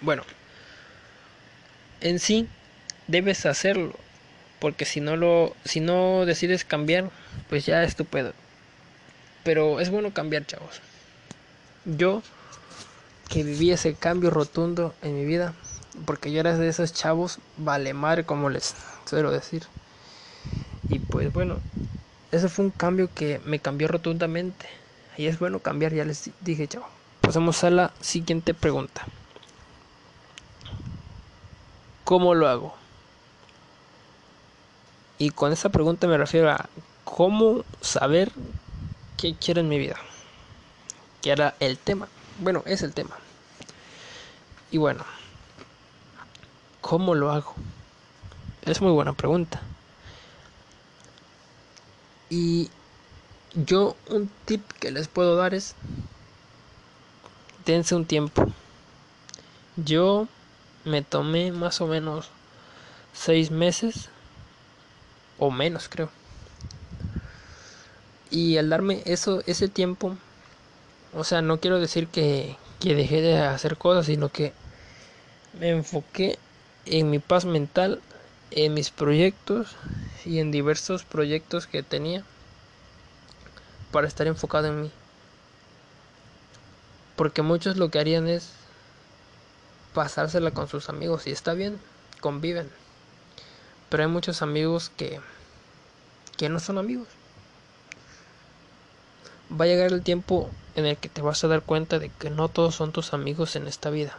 Bueno, 0.00 0.22
en 2.00 2.18
sí 2.18 2.48
debes 3.06 3.46
hacerlo, 3.46 3.94
porque 4.60 4.84
si 4.84 5.00
no 5.00 5.16
lo 5.16 5.56
si 5.64 5.80
no 5.80 6.24
decides 6.26 6.64
cambiar, 6.64 7.10
pues 7.48 7.66
ya 7.66 7.82
es 7.82 7.96
tu 7.96 8.06
Pero 9.44 9.80
es 9.80 9.90
bueno 9.90 10.12
cambiar, 10.12 10.46
chavos. 10.46 10.80
Yo 11.84 12.22
que 13.28 13.42
viví 13.42 13.72
ese 13.72 13.94
cambio 13.94 14.30
rotundo 14.30 14.94
en 15.02 15.16
mi 15.16 15.24
vida, 15.24 15.54
porque 16.06 16.32
yo 16.32 16.40
era 16.40 16.56
de 16.56 16.68
esos 16.68 16.92
chavos 16.92 17.38
vale 17.56 17.92
madre 17.92 18.24
como 18.24 18.50
les 18.50 18.74
suelo 19.04 19.30
decir. 19.30 19.64
Y 20.88 21.00
pues 21.00 21.32
bueno, 21.32 21.60
ese 22.30 22.48
fue 22.48 22.66
un 22.66 22.70
cambio 22.70 23.10
que 23.12 23.40
me 23.44 23.58
cambió 23.58 23.88
rotundamente. 23.88 24.66
Y 25.16 25.26
es 25.26 25.38
bueno 25.38 25.58
cambiar, 25.58 25.92
ya 25.92 26.04
les 26.04 26.30
dije, 26.40 26.68
chao. 26.68 26.86
Pasamos 27.20 27.64
a 27.64 27.70
la 27.70 27.92
siguiente 28.00 28.54
pregunta. 28.54 29.06
¿Cómo 32.08 32.34
lo 32.34 32.48
hago? 32.48 32.74
Y 35.18 35.28
con 35.28 35.52
esa 35.52 35.68
pregunta 35.68 36.06
me 36.06 36.16
refiero 36.16 36.50
a 36.50 36.66
cómo 37.04 37.66
saber 37.82 38.32
qué 39.18 39.34
quiero 39.34 39.60
en 39.60 39.68
mi 39.68 39.78
vida. 39.78 39.96
Que 41.20 41.32
era 41.32 41.54
el 41.60 41.76
tema. 41.76 42.08
Bueno, 42.38 42.62
es 42.64 42.80
el 42.80 42.94
tema. 42.94 43.14
Y 44.70 44.78
bueno, 44.78 45.04
¿cómo 46.80 47.14
lo 47.14 47.30
hago? 47.30 47.52
Es 48.62 48.80
muy 48.80 48.92
buena 48.92 49.12
pregunta. 49.12 49.60
Y 52.30 52.70
yo 53.52 53.96
un 54.08 54.30
tip 54.46 54.66
que 54.80 54.92
les 54.92 55.08
puedo 55.08 55.36
dar 55.36 55.52
es, 55.52 55.74
dense 57.66 57.94
un 57.94 58.06
tiempo. 58.06 58.46
Yo 59.76 60.26
me 60.88 61.02
tomé 61.02 61.52
más 61.52 61.80
o 61.80 61.86
menos 61.86 62.30
seis 63.12 63.50
meses 63.50 64.08
o 65.38 65.50
menos 65.50 65.88
creo. 65.88 66.10
Y 68.30 68.58
al 68.58 68.68
darme 68.68 69.02
eso, 69.06 69.42
ese 69.46 69.68
tiempo, 69.68 70.16
o 71.14 71.24
sea, 71.24 71.40
no 71.40 71.60
quiero 71.60 71.80
decir 71.80 72.08
que, 72.08 72.56
que 72.80 72.94
dejé 72.94 73.22
de 73.22 73.38
hacer 73.38 73.76
cosas, 73.76 74.06
sino 74.06 74.28
que 74.28 74.52
me 75.58 75.70
enfoqué 75.70 76.38
en 76.84 77.10
mi 77.10 77.18
paz 77.18 77.44
mental, 77.44 78.00
en 78.50 78.74
mis 78.74 78.90
proyectos 78.90 79.76
y 80.24 80.40
en 80.40 80.50
diversos 80.50 81.04
proyectos 81.04 81.66
que 81.66 81.82
tenía 81.82 82.24
para 83.90 84.06
estar 84.06 84.26
enfocado 84.26 84.66
en 84.66 84.82
mí. 84.82 84.90
Porque 87.16 87.42
muchos 87.42 87.76
lo 87.76 87.90
que 87.90 87.98
harían 87.98 88.28
es 88.28 88.57
pasársela 89.98 90.52
con 90.52 90.68
sus 90.68 90.88
amigos 90.88 91.26
y 91.26 91.32
está 91.32 91.54
bien, 91.54 91.76
conviven. 92.20 92.70
Pero 93.88 94.04
hay 94.04 94.08
muchos 94.08 94.42
amigos 94.42 94.92
que 94.96 95.20
que 96.36 96.48
no 96.48 96.60
son 96.60 96.78
amigos. 96.78 97.08
Va 99.50 99.64
a 99.64 99.66
llegar 99.66 99.92
el 99.92 100.04
tiempo 100.04 100.50
en 100.76 100.86
el 100.86 100.96
que 100.96 101.08
te 101.08 101.20
vas 101.20 101.42
a 101.42 101.48
dar 101.48 101.62
cuenta 101.62 101.98
de 101.98 102.10
que 102.10 102.30
no 102.30 102.48
todos 102.48 102.76
son 102.76 102.92
tus 102.92 103.12
amigos 103.12 103.56
en 103.56 103.66
esta 103.66 103.90
vida. 103.90 104.16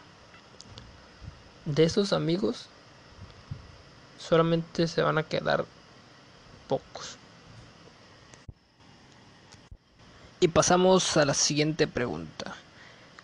De 1.63 1.86
esos 1.86 2.12
amigos 2.12 2.65
solamente 4.17 4.86
se 4.89 5.01
van 5.01 5.17
a 5.17 5.24
quedar 5.24 5.63
pocos. 6.67 7.15
Y 10.41 10.50
pasamos 10.50 11.15
a 11.15 11.24
la 11.24 11.33
siguiente 11.33 11.88
pregunta. 11.88 12.53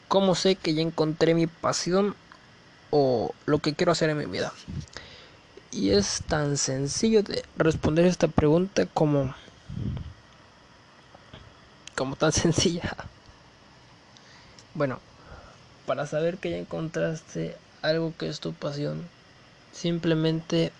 ¿Cómo 0.07 0.35
sé 0.35 0.55
que 0.55 0.73
ya 0.73 0.81
encontré 0.81 1.33
mi 1.33 1.47
pasión 1.47 2.15
o 2.97 3.35
lo 3.45 3.59
que 3.59 3.75
quiero 3.75 3.91
hacer 3.91 4.09
en 4.09 4.17
mi 4.17 4.25
vida? 4.25 4.53
Y 5.69 5.89
es 5.89 6.23
tan 6.29 6.55
sencillo 6.55 7.23
de 7.23 7.43
responder 7.57 8.05
esta 8.05 8.29
pregunta 8.29 8.85
como 8.85 9.35
como 11.93 12.15
tan 12.15 12.31
sencilla. 12.43 12.95
Bueno, 14.75 15.01
para 15.85 16.07
saber 16.07 16.37
que 16.37 16.51
ya 16.51 16.57
encontraste 16.57 17.57
algo 17.81 18.13
que 18.17 18.29
es 18.29 18.39
tu 18.39 18.53
pasión, 18.53 19.05
simplemente 19.73 20.71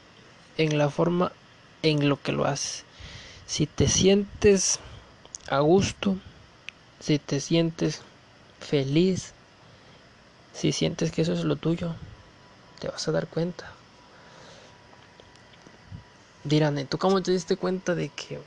en 0.57 0.77
la 0.77 0.89
forma 0.89 1.34
en 1.81 2.07
lo 2.07 2.22
que 2.22 2.31
lo 2.31 2.45
haces. 2.45 2.86
Si 3.45 3.67
te 3.67 3.89
sientes 3.89 4.79
a 5.50 5.60
gusto, 5.60 6.15
si 7.01 7.19
te 7.19 7.41
sientes 7.41 8.03
feliz, 8.62 9.35
si 10.55 10.71
sientes 10.71 11.12
que 11.12 11.21
eso 11.21 11.33
es 11.33 11.43
lo 11.43 11.57
tuyo, 11.57 11.95
te 12.79 12.88
vas 12.88 13.05
a 13.07 13.12
dar 13.12 13.27
cuenta. 13.27 13.65
Dirán, 16.45 16.88
¿tú 16.88 16.97
cómo 16.97 17.21
te 17.21 17.31
diste 17.31 17.57
cuenta 17.57 17.93
de 17.93 18.09
que 18.09 18.39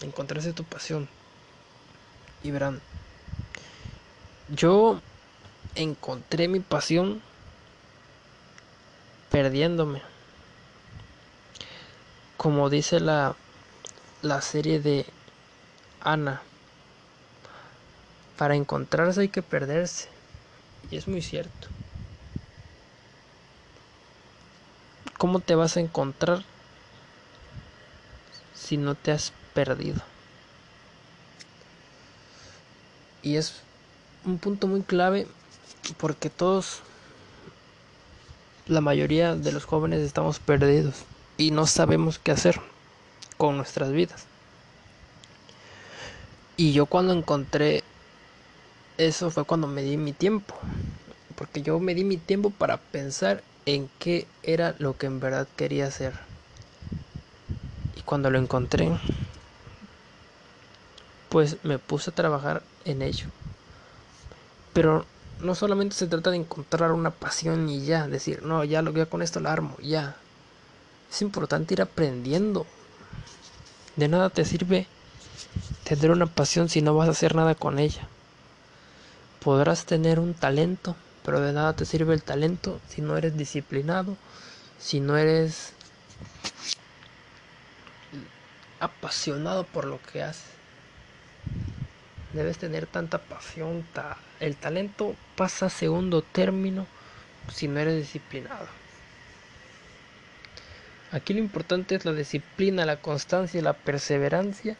encontraste 0.00 0.52
tu 0.52 0.64
pasión? 0.64 1.08
Y 2.42 2.50
verán, 2.50 2.80
yo 4.48 5.00
encontré 5.74 6.48
mi 6.48 6.60
pasión 6.60 7.20
perdiéndome. 9.30 10.02
Como 12.36 12.70
dice 12.70 12.98
la, 12.98 13.36
la 14.22 14.40
serie 14.40 14.80
de 14.80 15.04
Ana. 16.00 16.42
Para 18.38 18.56
encontrarse 18.56 19.20
hay 19.20 19.28
que 19.28 19.42
perderse. 19.42 20.11
Y 20.90 20.96
es 20.96 21.08
muy 21.08 21.22
cierto. 21.22 21.68
¿Cómo 25.18 25.40
te 25.40 25.54
vas 25.54 25.76
a 25.76 25.80
encontrar 25.80 26.44
si 28.54 28.76
no 28.76 28.94
te 28.94 29.12
has 29.12 29.32
perdido? 29.54 30.02
Y 33.22 33.36
es 33.36 33.54
un 34.24 34.38
punto 34.38 34.66
muy 34.66 34.82
clave 34.82 35.28
porque 35.98 36.28
todos, 36.28 36.82
la 38.66 38.80
mayoría 38.80 39.34
de 39.34 39.52
los 39.52 39.64
jóvenes 39.64 40.00
estamos 40.00 40.40
perdidos 40.40 41.04
y 41.36 41.52
no 41.52 41.66
sabemos 41.66 42.18
qué 42.18 42.32
hacer 42.32 42.60
con 43.36 43.56
nuestras 43.56 43.92
vidas. 43.92 44.26
Y 46.56 46.72
yo 46.72 46.86
cuando 46.86 47.12
encontré 47.12 47.84
eso 48.98 49.30
fue 49.30 49.44
cuando 49.44 49.66
me 49.66 49.82
di 49.82 49.96
mi 49.96 50.12
tiempo. 50.12 50.54
Porque 51.36 51.62
yo 51.62 51.78
me 51.80 51.94
di 51.94 52.04
mi 52.04 52.16
tiempo 52.16 52.50
para 52.50 52.76
pensar 52.76 53.42
en 53.66 53.88
qué 53.98 54.26
era 54.42 54.74
lo 54.78 54.96
que 54.96 55.06
en 55.06 55.20
verdad 55.20 55.48
quería 55.56 55.86
hacer. 55.86 56.14
Y 57.96 58.02
cuando 58.02 58.30
lo 58.30 58.38
encontré, 58.38 58.90
pues 61.28 61.56
me 61.64 61.78
puse 61.78 62.10
a 62.10 62.14
trabajar 62.14 62.62
en 62.84 63.02
ello. 63.02 63.26
Pero 64.72 65.04
no 65.40 65.54
solamente 65.54 65.96
se 65.96 66.06
trata 66.06 66.30
de 66.30 66.36
encontrar 66.36 66.92
una 66.92 67.10
pasión 67.10 67.68
y 67.68 67.84
ya, 67.84 68.06
decir, 68.06 68.42
no, 68.42 68.64
ya 68.64 68.82
lo 68.82 69.08
con 69.08 69.22
esto 69.22 69.40
la 69.40 69.52
armo, 69.52 69.76
ya. 69.82 70.16
Es 71.10 71.22
importante 71.22 71.74
ir 71.74 71.82
aprendiendo. 71.82 72.66
De 73.96 74.08
nada 74.08 74.30
te 74.30 74.44
sirve 74.44 74.86
tener 75.84 76.10
una 76.10 76.26
pasión 76.26 76.68
si 76.68 76.80
no 76.80 76.94
vas 76.94 77.08
a 77.08 77.12
hacer 77.12 77.34
nada 77.34 77.54
con 77.54 77.78
ella. 77.78 78.08
Podrás 79.44 79.86
tener 79.86 80.20
un 80.20 80.34
talento, 80.34 80.94
pero 81.24 81.40
de 81.40 81.52
nada 81.52 81.72
te 81.72 81.84
sirve 81.84 82.14
el 82.14 82.22
talento 82.22 82.80
si 82.88 83.00
no 83.00 83.16
eres 83.16 83.36
disciplinado, 83.36 84.16
si 84.78 85.00
no 85.00 85.16
eres 85.16 85.72
apasionado 88.78 89.64
por 89.64 89.84
lo 89.84 90.00
que 90.02 90.22
haces. 90.22 90.44
Debes 92.32 92.58
tener 92.58 92.86
tanta 92.86 93.18
pasión. 93.18 93.84
el 94.40 94.56
talento 94.56 95.14
pasa 95.36 95.66
a 95.66 95.70
segundo 95.70 96.22
término 96.22 96.86
si 97.52 97.68
no 97.68 97.80
eres 97.80 97.96
disciplinado. 97.96 98.68
Aquí 101.10 101.34
lo 101.34 101.40
importante 101.40 101.94
es 101.94 102.04
la 102.04 102.12
disciplina, 102.12 102.86
la 102.86 102.96
constancia 102.96 103.58
y 103.58 103.62
la 103.62 103.74
perseverancia 103.74 104.76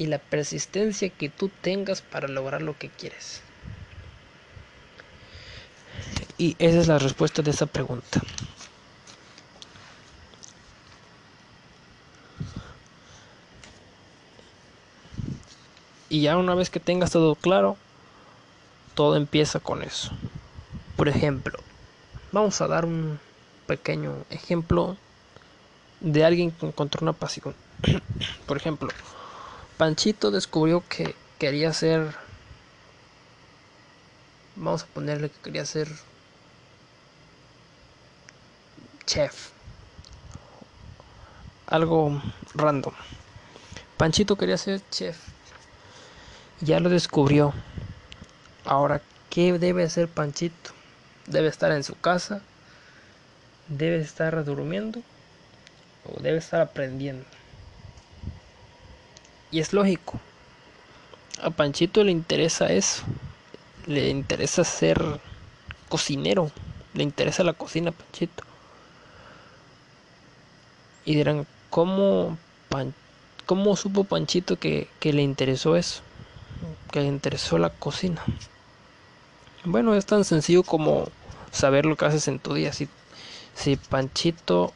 y 0.00 0.06
la 0.06 0.16
persistencia 0.16 1.10
que 1.10 1.28
tú 1.28 1.50
tengas 1.60 2.00
para 2.00 2.26
lograr 2.26 2.62
lo 2.62 2.76
que 2.78 2.88
quieres. 2.88 3.42
Y 6.38 6.56
esa 6.58 6.80
es 6.80 6.88
la 6.88 6.98
respuesta 6.98 7.42
de 7.42 7.50
esa 7.50 7.66
pregunta. 7.66 8.22
Y 16.08 16.22
ya 16.22 16.38
una 16.38 16.54
vez 16.54 16.70
que 16.70 16.80
tengas 16.80 17.10
todo 17.10 17.34
claro, 17.34 17.76
todo 18.94 19.16
empieza 19.16 19.60
con 19.60 19.82
eso. 19.82 20.12
Por 20.96 21.10
ejemplo, 21.10 21.58
vamos 22.32 22.58
a 22.62 22.68
dar 22.68 22.86
un 22.86 23.20
pequeño 23.66 24.24
ejemplo 24.30 24.96
de 26.00 26.24
alguien 26.24 26.52
que 26.52 26.64
encontró 26.64 27.00
una 27.02 27.12
pasión. 27.12 27.54
Por 28.46 28.56
ejemplo, 28.56 28.88
Panchito 29.80 30.30
descubrió 30.30 30.84
que 30.86 31.14
quería 31.38 31.72
ser. 31.72 32.14
Vamos 34.54 34.82
a 34.82 34.86
ponerle 34.86 35.30
que 35.30 35.40
quería 35.40 35.64
ser. 35.64 35.88
Chef. 39.06 39.48
Algo 41.66 42.20
random. 42.54 42.92
Panchito 43.96 44.36
quería 44.36 44.58
ser 44.58 44.82
chef. 44.90 45.16
Ya 46.60 46.78
lo 46.78 46.90
descubrió. 46.90 47.54
Ahora, 48.66 49.00
¿qué 49.30 49.58
debe 49.58 49.84
hacer 49.84 50.08
Panchito? 50.08 50.72
Debe 51.24 51.48
estar 51.48 51.72
en 51.72 51.84
su 51.84 51.98
casa. 51.98 52.42
Debe 53.68 54.00
estar 54.02 54.44
durmiendo. 54.44 55.00
O 56.04 56.20
debe 56.20 56.36
estar 56.36 56.60
aprendiendo. 56.60 57.24
Y 59.50 59.60
es 59.60 59.72
lógico. 59.72 60.20
A 61.42 61.50
Panchito 61.50 62.04
le 62.04 62.12
interesa 62.12 62.72
eso. 62.72 63.02
Le 63.86 64.08
interesa 64.08 64.64
ser 64.64 65.20
cocinero. 65.88 66.50
Le 66.94 67.02
interesa 67.02 67.44
la 67.44 67.52
cocina 67.52 67.90
a 67.90 67.92
Panchito. 67.92 68.44
Y 71.04 71.14
dirán, 71.14 71.46
cómo, 71.70 72.36
cómo 73.46 73.76
supo 73.76 74.04
Panchito 74.04 74.58
que, 74.58 74.88
que 74.98 75.12
le 75.12 75.22
interesó 75.22 75.76
eso, 75.76 76.02
que 76.92 77.00
le 77.00 77.06
interesó 77.06 77.58
la 77.58 77.70
cocina. 77.70 78.22
Bueno, 79.64 79.94
es 79.94 80.06
tan 80.06 80.24
sencillo 80.24 80.62
como 80.62 81.08
saber 81.50 81.86
lo 81.86 81.96
que 81.96 82.04
haces 82.04 82.28
en 82.28 82.38
tu 82.38 82.54
día. 82.54 82.72
Si, 82.72 82.88
si 83.54 83.76
Panchito 83.76 84.72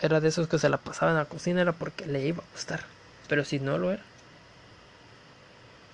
era 0.00 0.20
de 0.20 0.28
esos 0.28 0.48
que 0.48 0.58
se 0.58 0.68
la 0.68 0.78
pasaba 0.78 1.12
en 1.12 1.18
la 1.18 1.26
cocina, 1.26 1.60
era 1.60 1.72
porque 1.72 2.06
le 2.06 2.26
iba 2.26 2.42
a 2.42 2.52
gustar. 2.52 2.84
Pero 3.28 3.44
si 3.44 3.58
no 3.60 3.76
lo 3.78 3.92
era, 3.92 4.02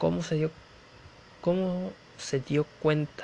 ¿cómo 0.02 0.20
se 0.24 0.34
dio, 0.34 0.50
cómo 1.42 1.92
se 2.18 2.40
dio 2.40 2.66
cuenta? 2.80 3.22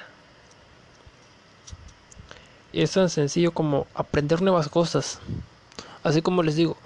Es 2.73 2.93
tan 2.93 3.11
sencillo 3.11 3.51
como 3.51 3.89
aprender 3.95 4.43
nuevas 4.43 4.69
cosas. 4.69 5.19
Así 6.05 6.23
como 6.23 6.45
les 6.45 6.55
digo, 6.55 6.77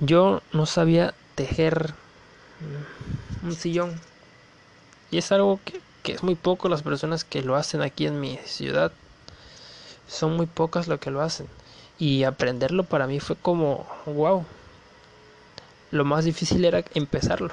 yo 0.00 0.40
no 0.54 0.64
sabía 0.64 1.12
tejer 1.34 1.92
un 3.42 3.54
sillón. 3.54 4.00
Y 5.10 5.18
es 5.18 5.30
algo 5.32 5.60
que, 5.66 5.82
que 6.02 6.12
es 6.12 6.22
muy 6.22 6.34
poco 6.34 6.70
las 6.70 6.82
personas 6.82 7.22
que 7.22 7.42
lo 7.42 7.56
hacen 7.56 7.82
aquí 7.82 8.06
en 8.06 8.20
mi 8.20 8.38
ciudad. 8.46 8.90
Son 10.08 10.34
muy 10.34 10.46
pocas 10.46 10.88
las 10.88 10.98
que 10.98 11.10
lo 11.10 11.20
hacen. 11.20 11.46
Y 11.98 12.24
aprenderlo 12.24 12.84
para 12.84 13.06
mí 13.06 13.20
fue 13.20 13.36
como, 13.36 13.86
wow. 14.06 14.46
Lo 15.90 16.06
más 16.06 16.24
difícil 16.24 16.64
era 16.64 16.82
empezarlo. 16.94 17.52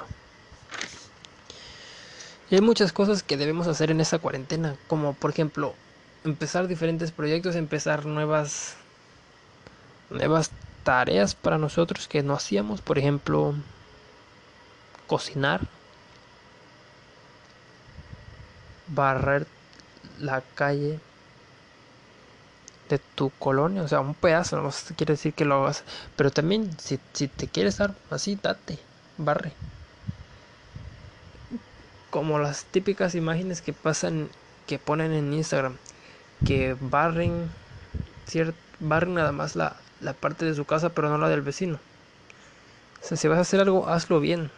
Y 2.50 2.54
hay 2.56 2.60
muchas 2.60 2.92
cosas 2.92 3.22
que 3.22 3.36
debemos 3.36 3.66
hacer 3.68 3.90
en 3.90 4.00
esta 4.00 4.18
cuarentena, 4.18 4.78
como 4.86 5.14
por 5.18 5.30
ejemplo, 5.30 5.80
empezar 6.24 6.66
diferentes 6.68 7.12
proyectos, 7.12 7.54
empezar 7.56 8.06
nuevas 8.06 8.76
nuevas 10.10 10.54
tareas 10.82 11.34
para 11.34 11.56
nosotros 11.58 12.08
que 12.08 12.22
no 12.22 12.34
hacíamos, 12.34 12.82
por 12.82 12.98
ejemplo, 12.98 13.54
cocinar, 15.06 15.60
barrer 18.86 19.46
la 20.18 20.40
calle 20.54 21.04
de 22.88 22.98
tu 22.98 23.30
colonia, 23.38 23.82
o 23.82 23.88
sea, 23.88 24.00
un 24.00 24.14
pedazo, 24.14 24.60
no 24.60 24.70
quiere 24.96 25.12
decir 25.14 25.34
que 25.34 25.44
lo 25.44 25.56
hagas, 25.56 25.84
pero 26.16 26.30
también 26.30 26.78
si, 26.78 27.00
si 27.12 27.28
te 27.28 27.48
quieres 27.50 27.76
dar 27.78 28.00
así, 28.10 28.36
date, 28.36 28.88
barre. 29.16 29.58
Como 32.10 32.38
las 32.38 32.64
típicas 32.64 33.14
imágenes 33.14 33.60
que 33.60 33.72
pasan, 33.72 34.28
que 34.66 34.78
ponen 34.78 35.12
en 35.12 35.32
Instagram, 35.34 35.76
que 36.46 36.76
barren, 36.80 37.50
cierto, 38.26 38.58
barren 38.80 39.14
nada 39.14 39.32
más 39.32 39.56
la, 39.56 39.76
la 40.00 40.12
parte 40.12 40.44
de 40.44 40.54
su 40.54 40.64
casa, 40.64 40.90
pero 40.90 41.08
no 41.08 41.18
la 41.18 41.28
del 41.28 41.42
vecino. 41.42 41.78
O 43.02 43.06
sea, 43.06 43.16
si 43.16 43.28
vas 43.28 43.38
a 43.38 43.42
hacer 43.42 43.60
algo, 43.60 43.88
hazlo 43.88 44.20
bien. 44.20 44.50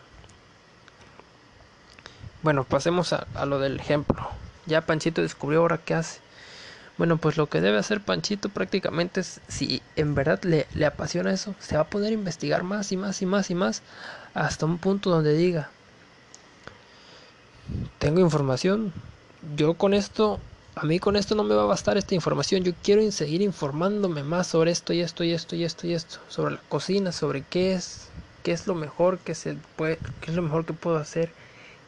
Bueno, 2.42 2.64
pasemos 2.64 3.12
a, 3.12 3.26
a 3.34 3.46
lo 3.46 3.58
del 3.58 3.78
ejemplo. 3.78 4.28
Ya 4.66 4.86
Panchito 4.86 5.22
descubrió 5.22 5.60
ahora 5.60 5.78
qué 5.78 5.94
hace. 5.94 6.20
Bueno, 6.96 7.16
pues 7.16 7.36
lo 7.36 7.48
que 7.48 7.60
debe 7.60 7.78
hacer 7.78 8.02
Panchito 8.02 8.50
prácticamente 8.50 9.20
es, 9.20 9.40
si 9.48 9.82
en 9.96 10.14
verdad 10.14 10.42
le, 10.42 10.66
le, 10.74 10.84
apasiona 10.84 11.32
eso, 11.32 11.54
se 11.58 11.76
va 11.76 11.82
a 11.82 11.88
poder 11.88 12.12
investigar 12.12 12.62
más 12.62 12.92
y 12.92 12.96
más 12.98 13.22
y 13.22 13.26
más 13.26 13.50
y 13.50 13.54
más 13.54 13.82
hasta 14.34 14.66
un 14.66 14.76
punto 14.76 15.08
donde 15.08 15.32
diga, 15.34 15.70
tengo 17.98 18.20
información, 18.20 18.92
yo 19.56 19.74
con 19.74 19.94
esto 19.94 20.40
a 20.74 20.84
mí 20.84 20.98
con 20.98 21.16
esto 21.16 21.34
no 21.34 21.44
me 21.44 21.54
va 21.54 21.62
a 21.64 21.66
bastar 21.66 21.98
esta 21.98 22.14
información. 22.14 22.62
Yo 22.64 22.72
quiero 22.82 23.10
seguir 23.12 23.42
informándome 23.42 24.22
más 24.22 24.46
sobre 24.46 24.70
esto 24.70 24.92
y 24.92 25.00
esto 25.00 25.24
y 25.24 25.32
esto 25.32 25.56
y 25.56 25.64
esto 25.64 25.86
y 25.86 25.94
esto. 25.94 26.20
Sobre 26.28 26.54
la 26.54 26.62
cocina, 26.68 27.12
sobre 27.12 27.42
qué 27.44 27.74
es, 27.74 28.14
qué 28.42 28.52
es 28.52 28.66
lo 28.66 28.74
mejor 28.74 29.18
que 29.18 29.34
se 29.34 29.56
puede, 29.76 30.00
qué 30.20 30.30
es 30.30 30.36
lo 30.36 30.42
mejor 30.42 30.64
que 30.64 30.72
puedo 30.72 30.96
hacer, 30.96 31.34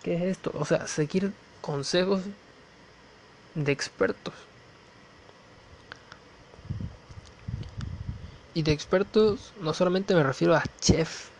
qué 0.02 0.16
es 0.16 0.22
esto. 0.22 0.52
O 0.54 0.64
sea, 0.64 0.86
seguir 0.88 1.32
consejos 1.60 2.22
de 3.54 3.72
expertos. 3.72 4.34
Y 8.54 8.62
de 8.62 8.72
expertos 8.72 9.54
no 9.60 9.72
solamente 9.74 10.14
me 10.14 10.22
refiero 10.22 10.54
a 10.54 10.64
chefs 10.80 11.30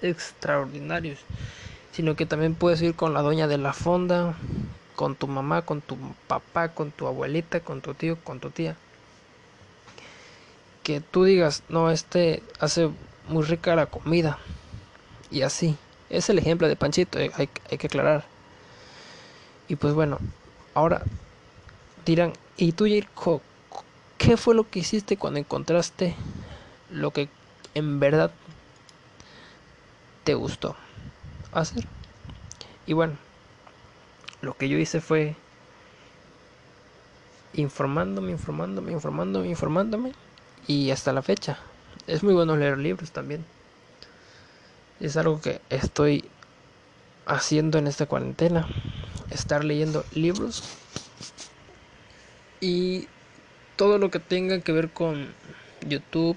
extraordinarios, 0.00 1.26
sino 1.96 2.14
que 2.14 2.26
también 2.26 2.54
puedes 2.54 2.82
ir 2.82 2.94
con 2.94 3.14
la 3.14 3.22
doña 3.22 3.48
de 3.48 3.56
la 3.56 3.72
fonda, 3.72 4.34
con 4.96 5.14
tu 5.14 5.28
mamá, 5.28 5.62
con 5.62 5.80
tu 5.80 5.96
papá, 6.28 6.68
con 6.74 6.90
tu 6.90 7.06
abuelita, 7.06 7.60
con 7.60 7.80
tu 7.80 7.94
tío, 7.94 8.18
con 8.22 8.38
tu 8.38 8.50
tía. 8.50 8.76
Que 10.82 11.00
tú 11.00 11.24
digas, 11.24 11.62
no, 11.70 11.90
este 11.90 12.42
hace 12.60 12.90
muy 13.30 13.44
rica 13.44 13.74
la 13.74 13.86
comida. 13.86 14.38
Y 15.30 15.40
así. 15.40 15.78
Es 16.10 16.28
el 16.28 16.38
ejemplo 16.38 16.68
de 16.68 16.76
Panchito, 16.76 17.18
eh, 17.18 17.30
hay, 17.34 17.48
hay 17.70 17.78
que 17.78 17.86
aclarar. 17.86 18.26
Y 19.66 19.76
pues 19.76 19.94
bueno, 19.94 20.18
ahora 20.74 21.02
dirán, 22.04 22.34
¿y 22.58 22.72
tú, 22.72 22.84
Jirko, 22.84 23.40
qué 24.18 24.36
fue 24.36 24.54
lo 24.54 24.68
que 24.68 24.80
hiciste 24.80 25.16
cuando 25.16 25.40
encontraste 25.40 26.14
lo 26.90 27.10
que 27.10 27.30
en 27.74 28.00
verdad 28.00 28.30
te 30.24 30.34
gustó 30.34 30.76
hacer? 31.60 31.84
Y 32.86 32.92
bueno, 32.92 33.14
lo 34.40 34.56
que 34.56 34.68
yo 34.68 34.78
hice 34.78 35.00
fue 35.00 35.34
informándome, 37.54 38.30
informándome, 38.30 38.92
informándome, 38.92 39.48
informándome. 39.48 40.12
Y 40.66 40.90
hasta 40.90 41.12
la 41.12 41.22
fecha. 41.22 41.58
Es 42.06 42.22
muy 42.22 42.34
bueno 42.34 42.56
leer 42.56 42.78
libros 42.78 43.10
también. 43.12 43.44
Es 45.00 45.16
algo 45.16 45.40
que 45.40 45.60
estoy 45.70 46.24
haciendo 47.26 47.78
en 47.78 47.86
esta 47.86 48.06
cuarentena. 48.06 48.66
Estar 49.30 49.64
leyendo 49.64 50.04
libros. 50.12 50.64
Y 52.60 53.08
todo 53.76 53.98
lo 53.98 54.10
que 54.10 54.18
tenga 54.18 54.60
que 54.60 54.72
ver 54.72 54.90
con 54.90 55.28
YouTube. 55.86 56.36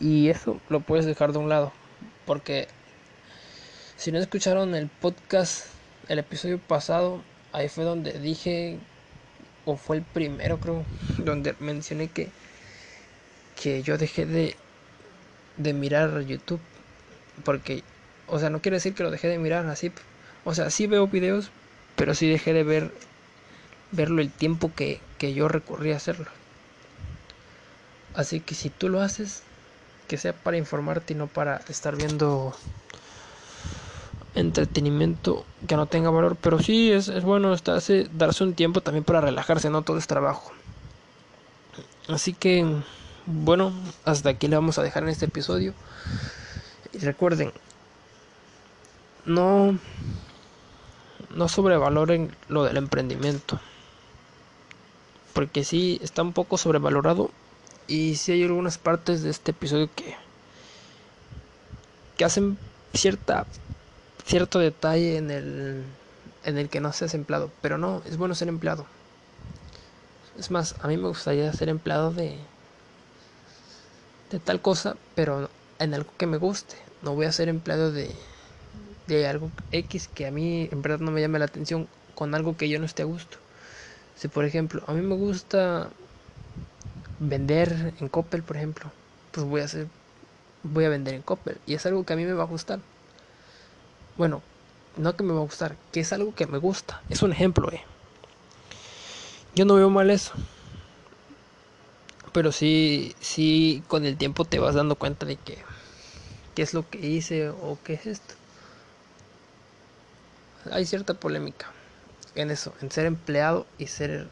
Y 0.00 0.28
eso 0.28 0.60
lo 0.68 0.80
puedes 0.80 1.06
dejar 1.06 1.32
de 1.32 1.38
un 1.38 1.48
lado. 1.48 1.72
Porque 2.26 2.68
si 3.98 4.12
no 4.12 4.18
escucharon 4.18 4.76
el 4.76 4.88
podcast 4.88 5.66
el 6.06 6.20
episodio 6.20 6.58
pasado, 6.58 7.20
ahí 7.52 7.68
fue 7.68 7.82
donde 7.82 8.12
dije, 8.20 8.78
o 9.64 9.76
fue 9.76 9.96
el 9.96 10.02
primero 10.02 10.60
creo, 10.60 10.84
donde 11.18 11.56
mencioné 11.58 12.06
que, 12.06 12.30
que 13.60 13.82
yo 13.82 13.98
dejé 13.98 14.24
de, 14.24 14.56
de 15.56 15.72
mirar 15.72 16.20
YouTube. 16.20 16.60
Porque, 17.44 17.82
o 18.28 18.38
sea, 18.38 18.50
no 18.50 18.62
quiere 18.62 18.76
decir 18.76 18.94
que 18.94 19.02
lo 19.02 19.10
dejé 19.10 19.26
de 19.26 19.38
mirar 19.38 19.66
así. 19.66 19.90
O 20.44 20.54
sea, 20.54 20.70
sí 20.70 20.86
veo 20.86 21.08
videos, 21.08 21.50
pero 21.96 22.14
sí 22.14 22.28
dejé 22.28 22.52
de 22.52 22.62
ver 22.62 22.92
verlo 23.90 24.22
el 24.22 24.30
tiempo 24.30 24.72
que, 24.74 25.00
que 25.18 25.34
yo 25.34 25.48
recurrí 25.48 25.90
a 25.90 25.96
hacerlo. 25.96 26.30
Así 28.14 28.38
que 28.38 28.54
si 28.54 28.70
tú 28.70 28.88
lo 28.88 29.00
haces, 29.00 29.42
que 30.06 30.18
sea 30.18 30.34
para 30.34 30.56
informarte 30.56 31.14
y 31.14 31.16
no 31.16 31.26
para 31.26 31.62
estar 31.68 31.96
viendo 31.96 32.56
entretenimiento 34.38 35.44
que 35.66 35.76
no 35.76 35.86
tenga 35.86 36.10
valor, 36.10 36.36
pero 36.40 36.60
sí 36.60 36.92
es, 36.92 37.22
bueno 37.22 37.54
darse 37.56 38.44
un 38.44 38.54
tiempo 38.54 38.80
también 38.80 39.04
para 39.04 39.20
relajarse, 39.20 39.68
no 39.70 39.82
todo 39.82 39.98
es 39.98 40.06
trabajo. 40.06 40.52
Así 42.08 42.32
que, 42.32 42.64
bueno, 43.26 43.72
hasta 44.04 44.30
aquí 44.30 44.48
le 44.48 44.56
vamos 44.56 44.78
a 44.78 44.82
dejar 44.82 45.02
en 45.02 45.10
este 45.10 45.26
episodio. 45.26 45.74
Y 46.92 46.98
recuerden, 46.98 47.52
no, 49.26 49.78
no 51.34 51.48
sobrevaloren 51.48 52.34
lo 52.48 52.64
del 52.64 52.78
emprendimiento. 52.78 53.60
Porque 55.34 55.64
sí 55.64 56.00
está 56.02 56.22
un 56.22 56.32
poco 56.32 56.56
sobrevalorado. 56.56 57.30
Y 57.86 58.16
sí 58.16 58.32
hay 58.32 58.42
algunas 58.42 58.78
partes 58.78 59.22
de 59.22 59.30
este 59.30 59.50
episodio 59.50 59.88
que, 59.94 60.16
que 62.16 62.24
hacen 62.24 62.58
cierta 62.94 63.46
cierto 64.28 64.60
detalle 64.60 65.16
en 65.16 65.30
el, 65.30 65.84
en 66.44 66.58
el 66.58 66.68
que 66.68 66.80
no 66.80 66.92
seas 66.92 67.14
empleado. 67.14 67.50
Pero 67.62 67.78
no, 67.78 68.02
es 68.06 68.16
bueno 68.16 68.34
ser 68.34 68.48
empleado. 68.48 68.86
Es 70.38 70.50
más, 70.50 70.74
a 70.80 70.88
mí 70.88 70.96
me 70.96 71.08
gustaría 71.08 71.52
ser 71.52 71.68
empleado 71.68 72.12
de, 72.12 72.38
de 74.30 74.38
tal 74.40 74.60
cosa, 74.60 74.96
pero 75.14 75.50
en 75.78 75.94
algo 75.94 76.12
que 76.16 76.26
me 76.26 76.36
guste. 76.36 76.76
No 77.02 77.14
voy 77.14 77.26
a 77.26 77.32
ser 77.32 77.48
empleado 77.48 77.92
de, 77.92 78.10
de 79.06 79.26
algo 79.28 79.52
X 79.72 80.08
que 80.08 80.26
a 80.26 80.30
mí 80.30 80.68
en 80.72 80.82
verdad 80.82 81.00
no 81.00 81.10
me 81.12 81.20
llame 81.20 81.38
la 81.38 81.46
atención 81.46 81.88
con 82.14 82.34
algo 82.34 82.56
que 82.56 82.68
yo 82.68 82.78
no 82.80 82.86
esté 82.86 83.02
a 83.02 83.06
gusto. 83.06 83.38
Si 84.16 84.28
por 84.28 84.44
ejemplo, 84.44 84.82
a 84.88 84.94
mí 84.94 85.02
me 85.02 85.16
gusta 85.16 85.90
vender 87.18 87.94
en 88.00 88.08
Coppel, 88.08 88.42
por 88.42 88.56
ejemplo, 88.56 88.90
pues 89.30 89.46
voy 89.46 89.60
a 89.60 89.64
hacer 89.64 89.88
voy 90.62 90.84
a 90.86 90.90
vender 90.90 91.14
en 91.14 91.22
Coppel 91.22 91.60
y 91.66 91.74
es 91.74 91.86
algo 91.86 92.04
que 92.04 92.14
a 92.14 92.16
mí 92.16 92.24
me 92.24 92.34
va 92.34 92.44
a 92.44 92.46
gustar. 92.46 92.80
Bueno, 94.18 94.42
no 94.96 95.16
que 95.16 95.22
me 95.22 95.32
va 95.32 95.38
a 95.38 95.44
gustar, 95.44 95.76
que 95.92 96.00
es 96.00 96.12
algo 96.12 96.34
que 96.34 96.46
me 96.46 96.58
gusta. 96.58 97.02
Es 97.08 97.22
un 97.22 97.32
ejemplo, 97.32 97.70
eh. 97.72 97.82
Yo 99.54 99.64
no 99.64 99.76
veo 99.76 99.88
mal 99.88 100.10
eso. 100.10 100.32
pero 102.32 102.52
sí, 102.52 103.16
sí, 103.20 103.82
con 103.88 104.04
el 104.04 104.16
tiempo 104.16 104.44
te 104.44 104.58
vas 104.58 104.74
dando 104.74 104.96
cuenta 104.96 105.26
de 105.26 105.36
que 105.36 105.58
qué 106.54 106.62
es 106.62 106.74
lo 106.74 106.88
que 106.88 106.98
hice 106.98 107.48
o 107.48 107.78
qué 107.82 107.94
es 107.94 108.06
esto. 108.06 108.34
Hay 110.70 110.84
cierta 110.84 111.14
polémica 111.14 111.72
en 112.34 112.50
eso, 112.50 112.74
en 112.80 112.90
ser 112.90 113.06
empleado 113.06 113.66
y 113.78 113.86
ser 113.86 114.28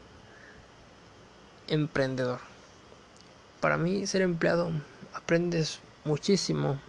emprendedor. 1.69 2.41
Para 3.61 3.77
mí 3.77 4.07
ser 4.07 4.23
empleado 4.23 4.71
aprendes 5.13 5.81
muchísimo. 6.05 6.81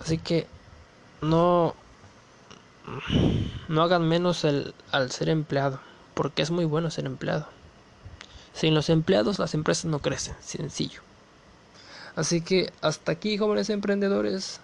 Así 0.00 0.18
que 0.18 0.48
no 1.20 1.74
no 3.68 3.82
hagan 3.82 4.08
menos 4.08 4.44
el, 4.44 4.74
al 4.90 5.10
ser 5.10 5.28
empleado, 5.28 5.80
porque 6.14 6.42
es 6.42 6.50
muy 6.50 6.64
bueno 6.64 6.90
ser 6.90 7.06
empleado. 7.06 7.46
Sin 8.52 8.74
los 8.74 8.90
empleados 8.90 9.38
las 9.38 9.54
empresas 9.54 9.84
no 9.84 10.00
crecen, 10.00 10.34
sencillo. 10.40 11.02
Así 12.16 12.40
que 12.40 12.72
hasta 12.80 13.12
aquí, 13.12 13.38
jóvenes 13.38 13.70
emprendedores. 13.70 14.60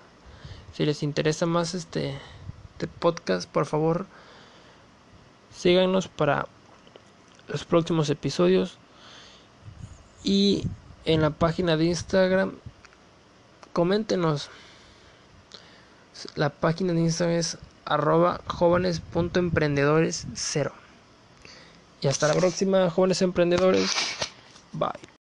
Si 0.75 0.85
les 0.85 1.03
interesa 1.03 1.47
más 1.47 1.75
este, 1.75 2.19
este 2.73 2.89
podcast, 2.89 3.49
por 3.49 3.67
favor, 3.67 4.07
síganos 5.57 6.09
para 6.09 6.49
los 7.49 7.65
próximos 7.65 8.11
episodios. 8.11 8.77
Y 10.25 10.67
en 11.05 11.23
la 11.23 11.31
página 11.31 11.77
de 11.77 11.85
Instagram, 11.85 12.53
coméntenos. 13.73 14.51
La 16.35 16.51
página 16.51 16.93
de 16.93 17.01
Instagram 17.01 17.39
es 17.39 17.59
arroba 17.85 18.41
jóvenes.emprendedores 18.47 20.27
cero. 20.35 20.73
Y 22.01 22.09
hasta 22.09 22.29
la 22.29 22.35
próxima, 22.35 22.91
jóvenes 22.91 23.23
emprendedores. 23.23 23.91
Bye. 24.73 25.16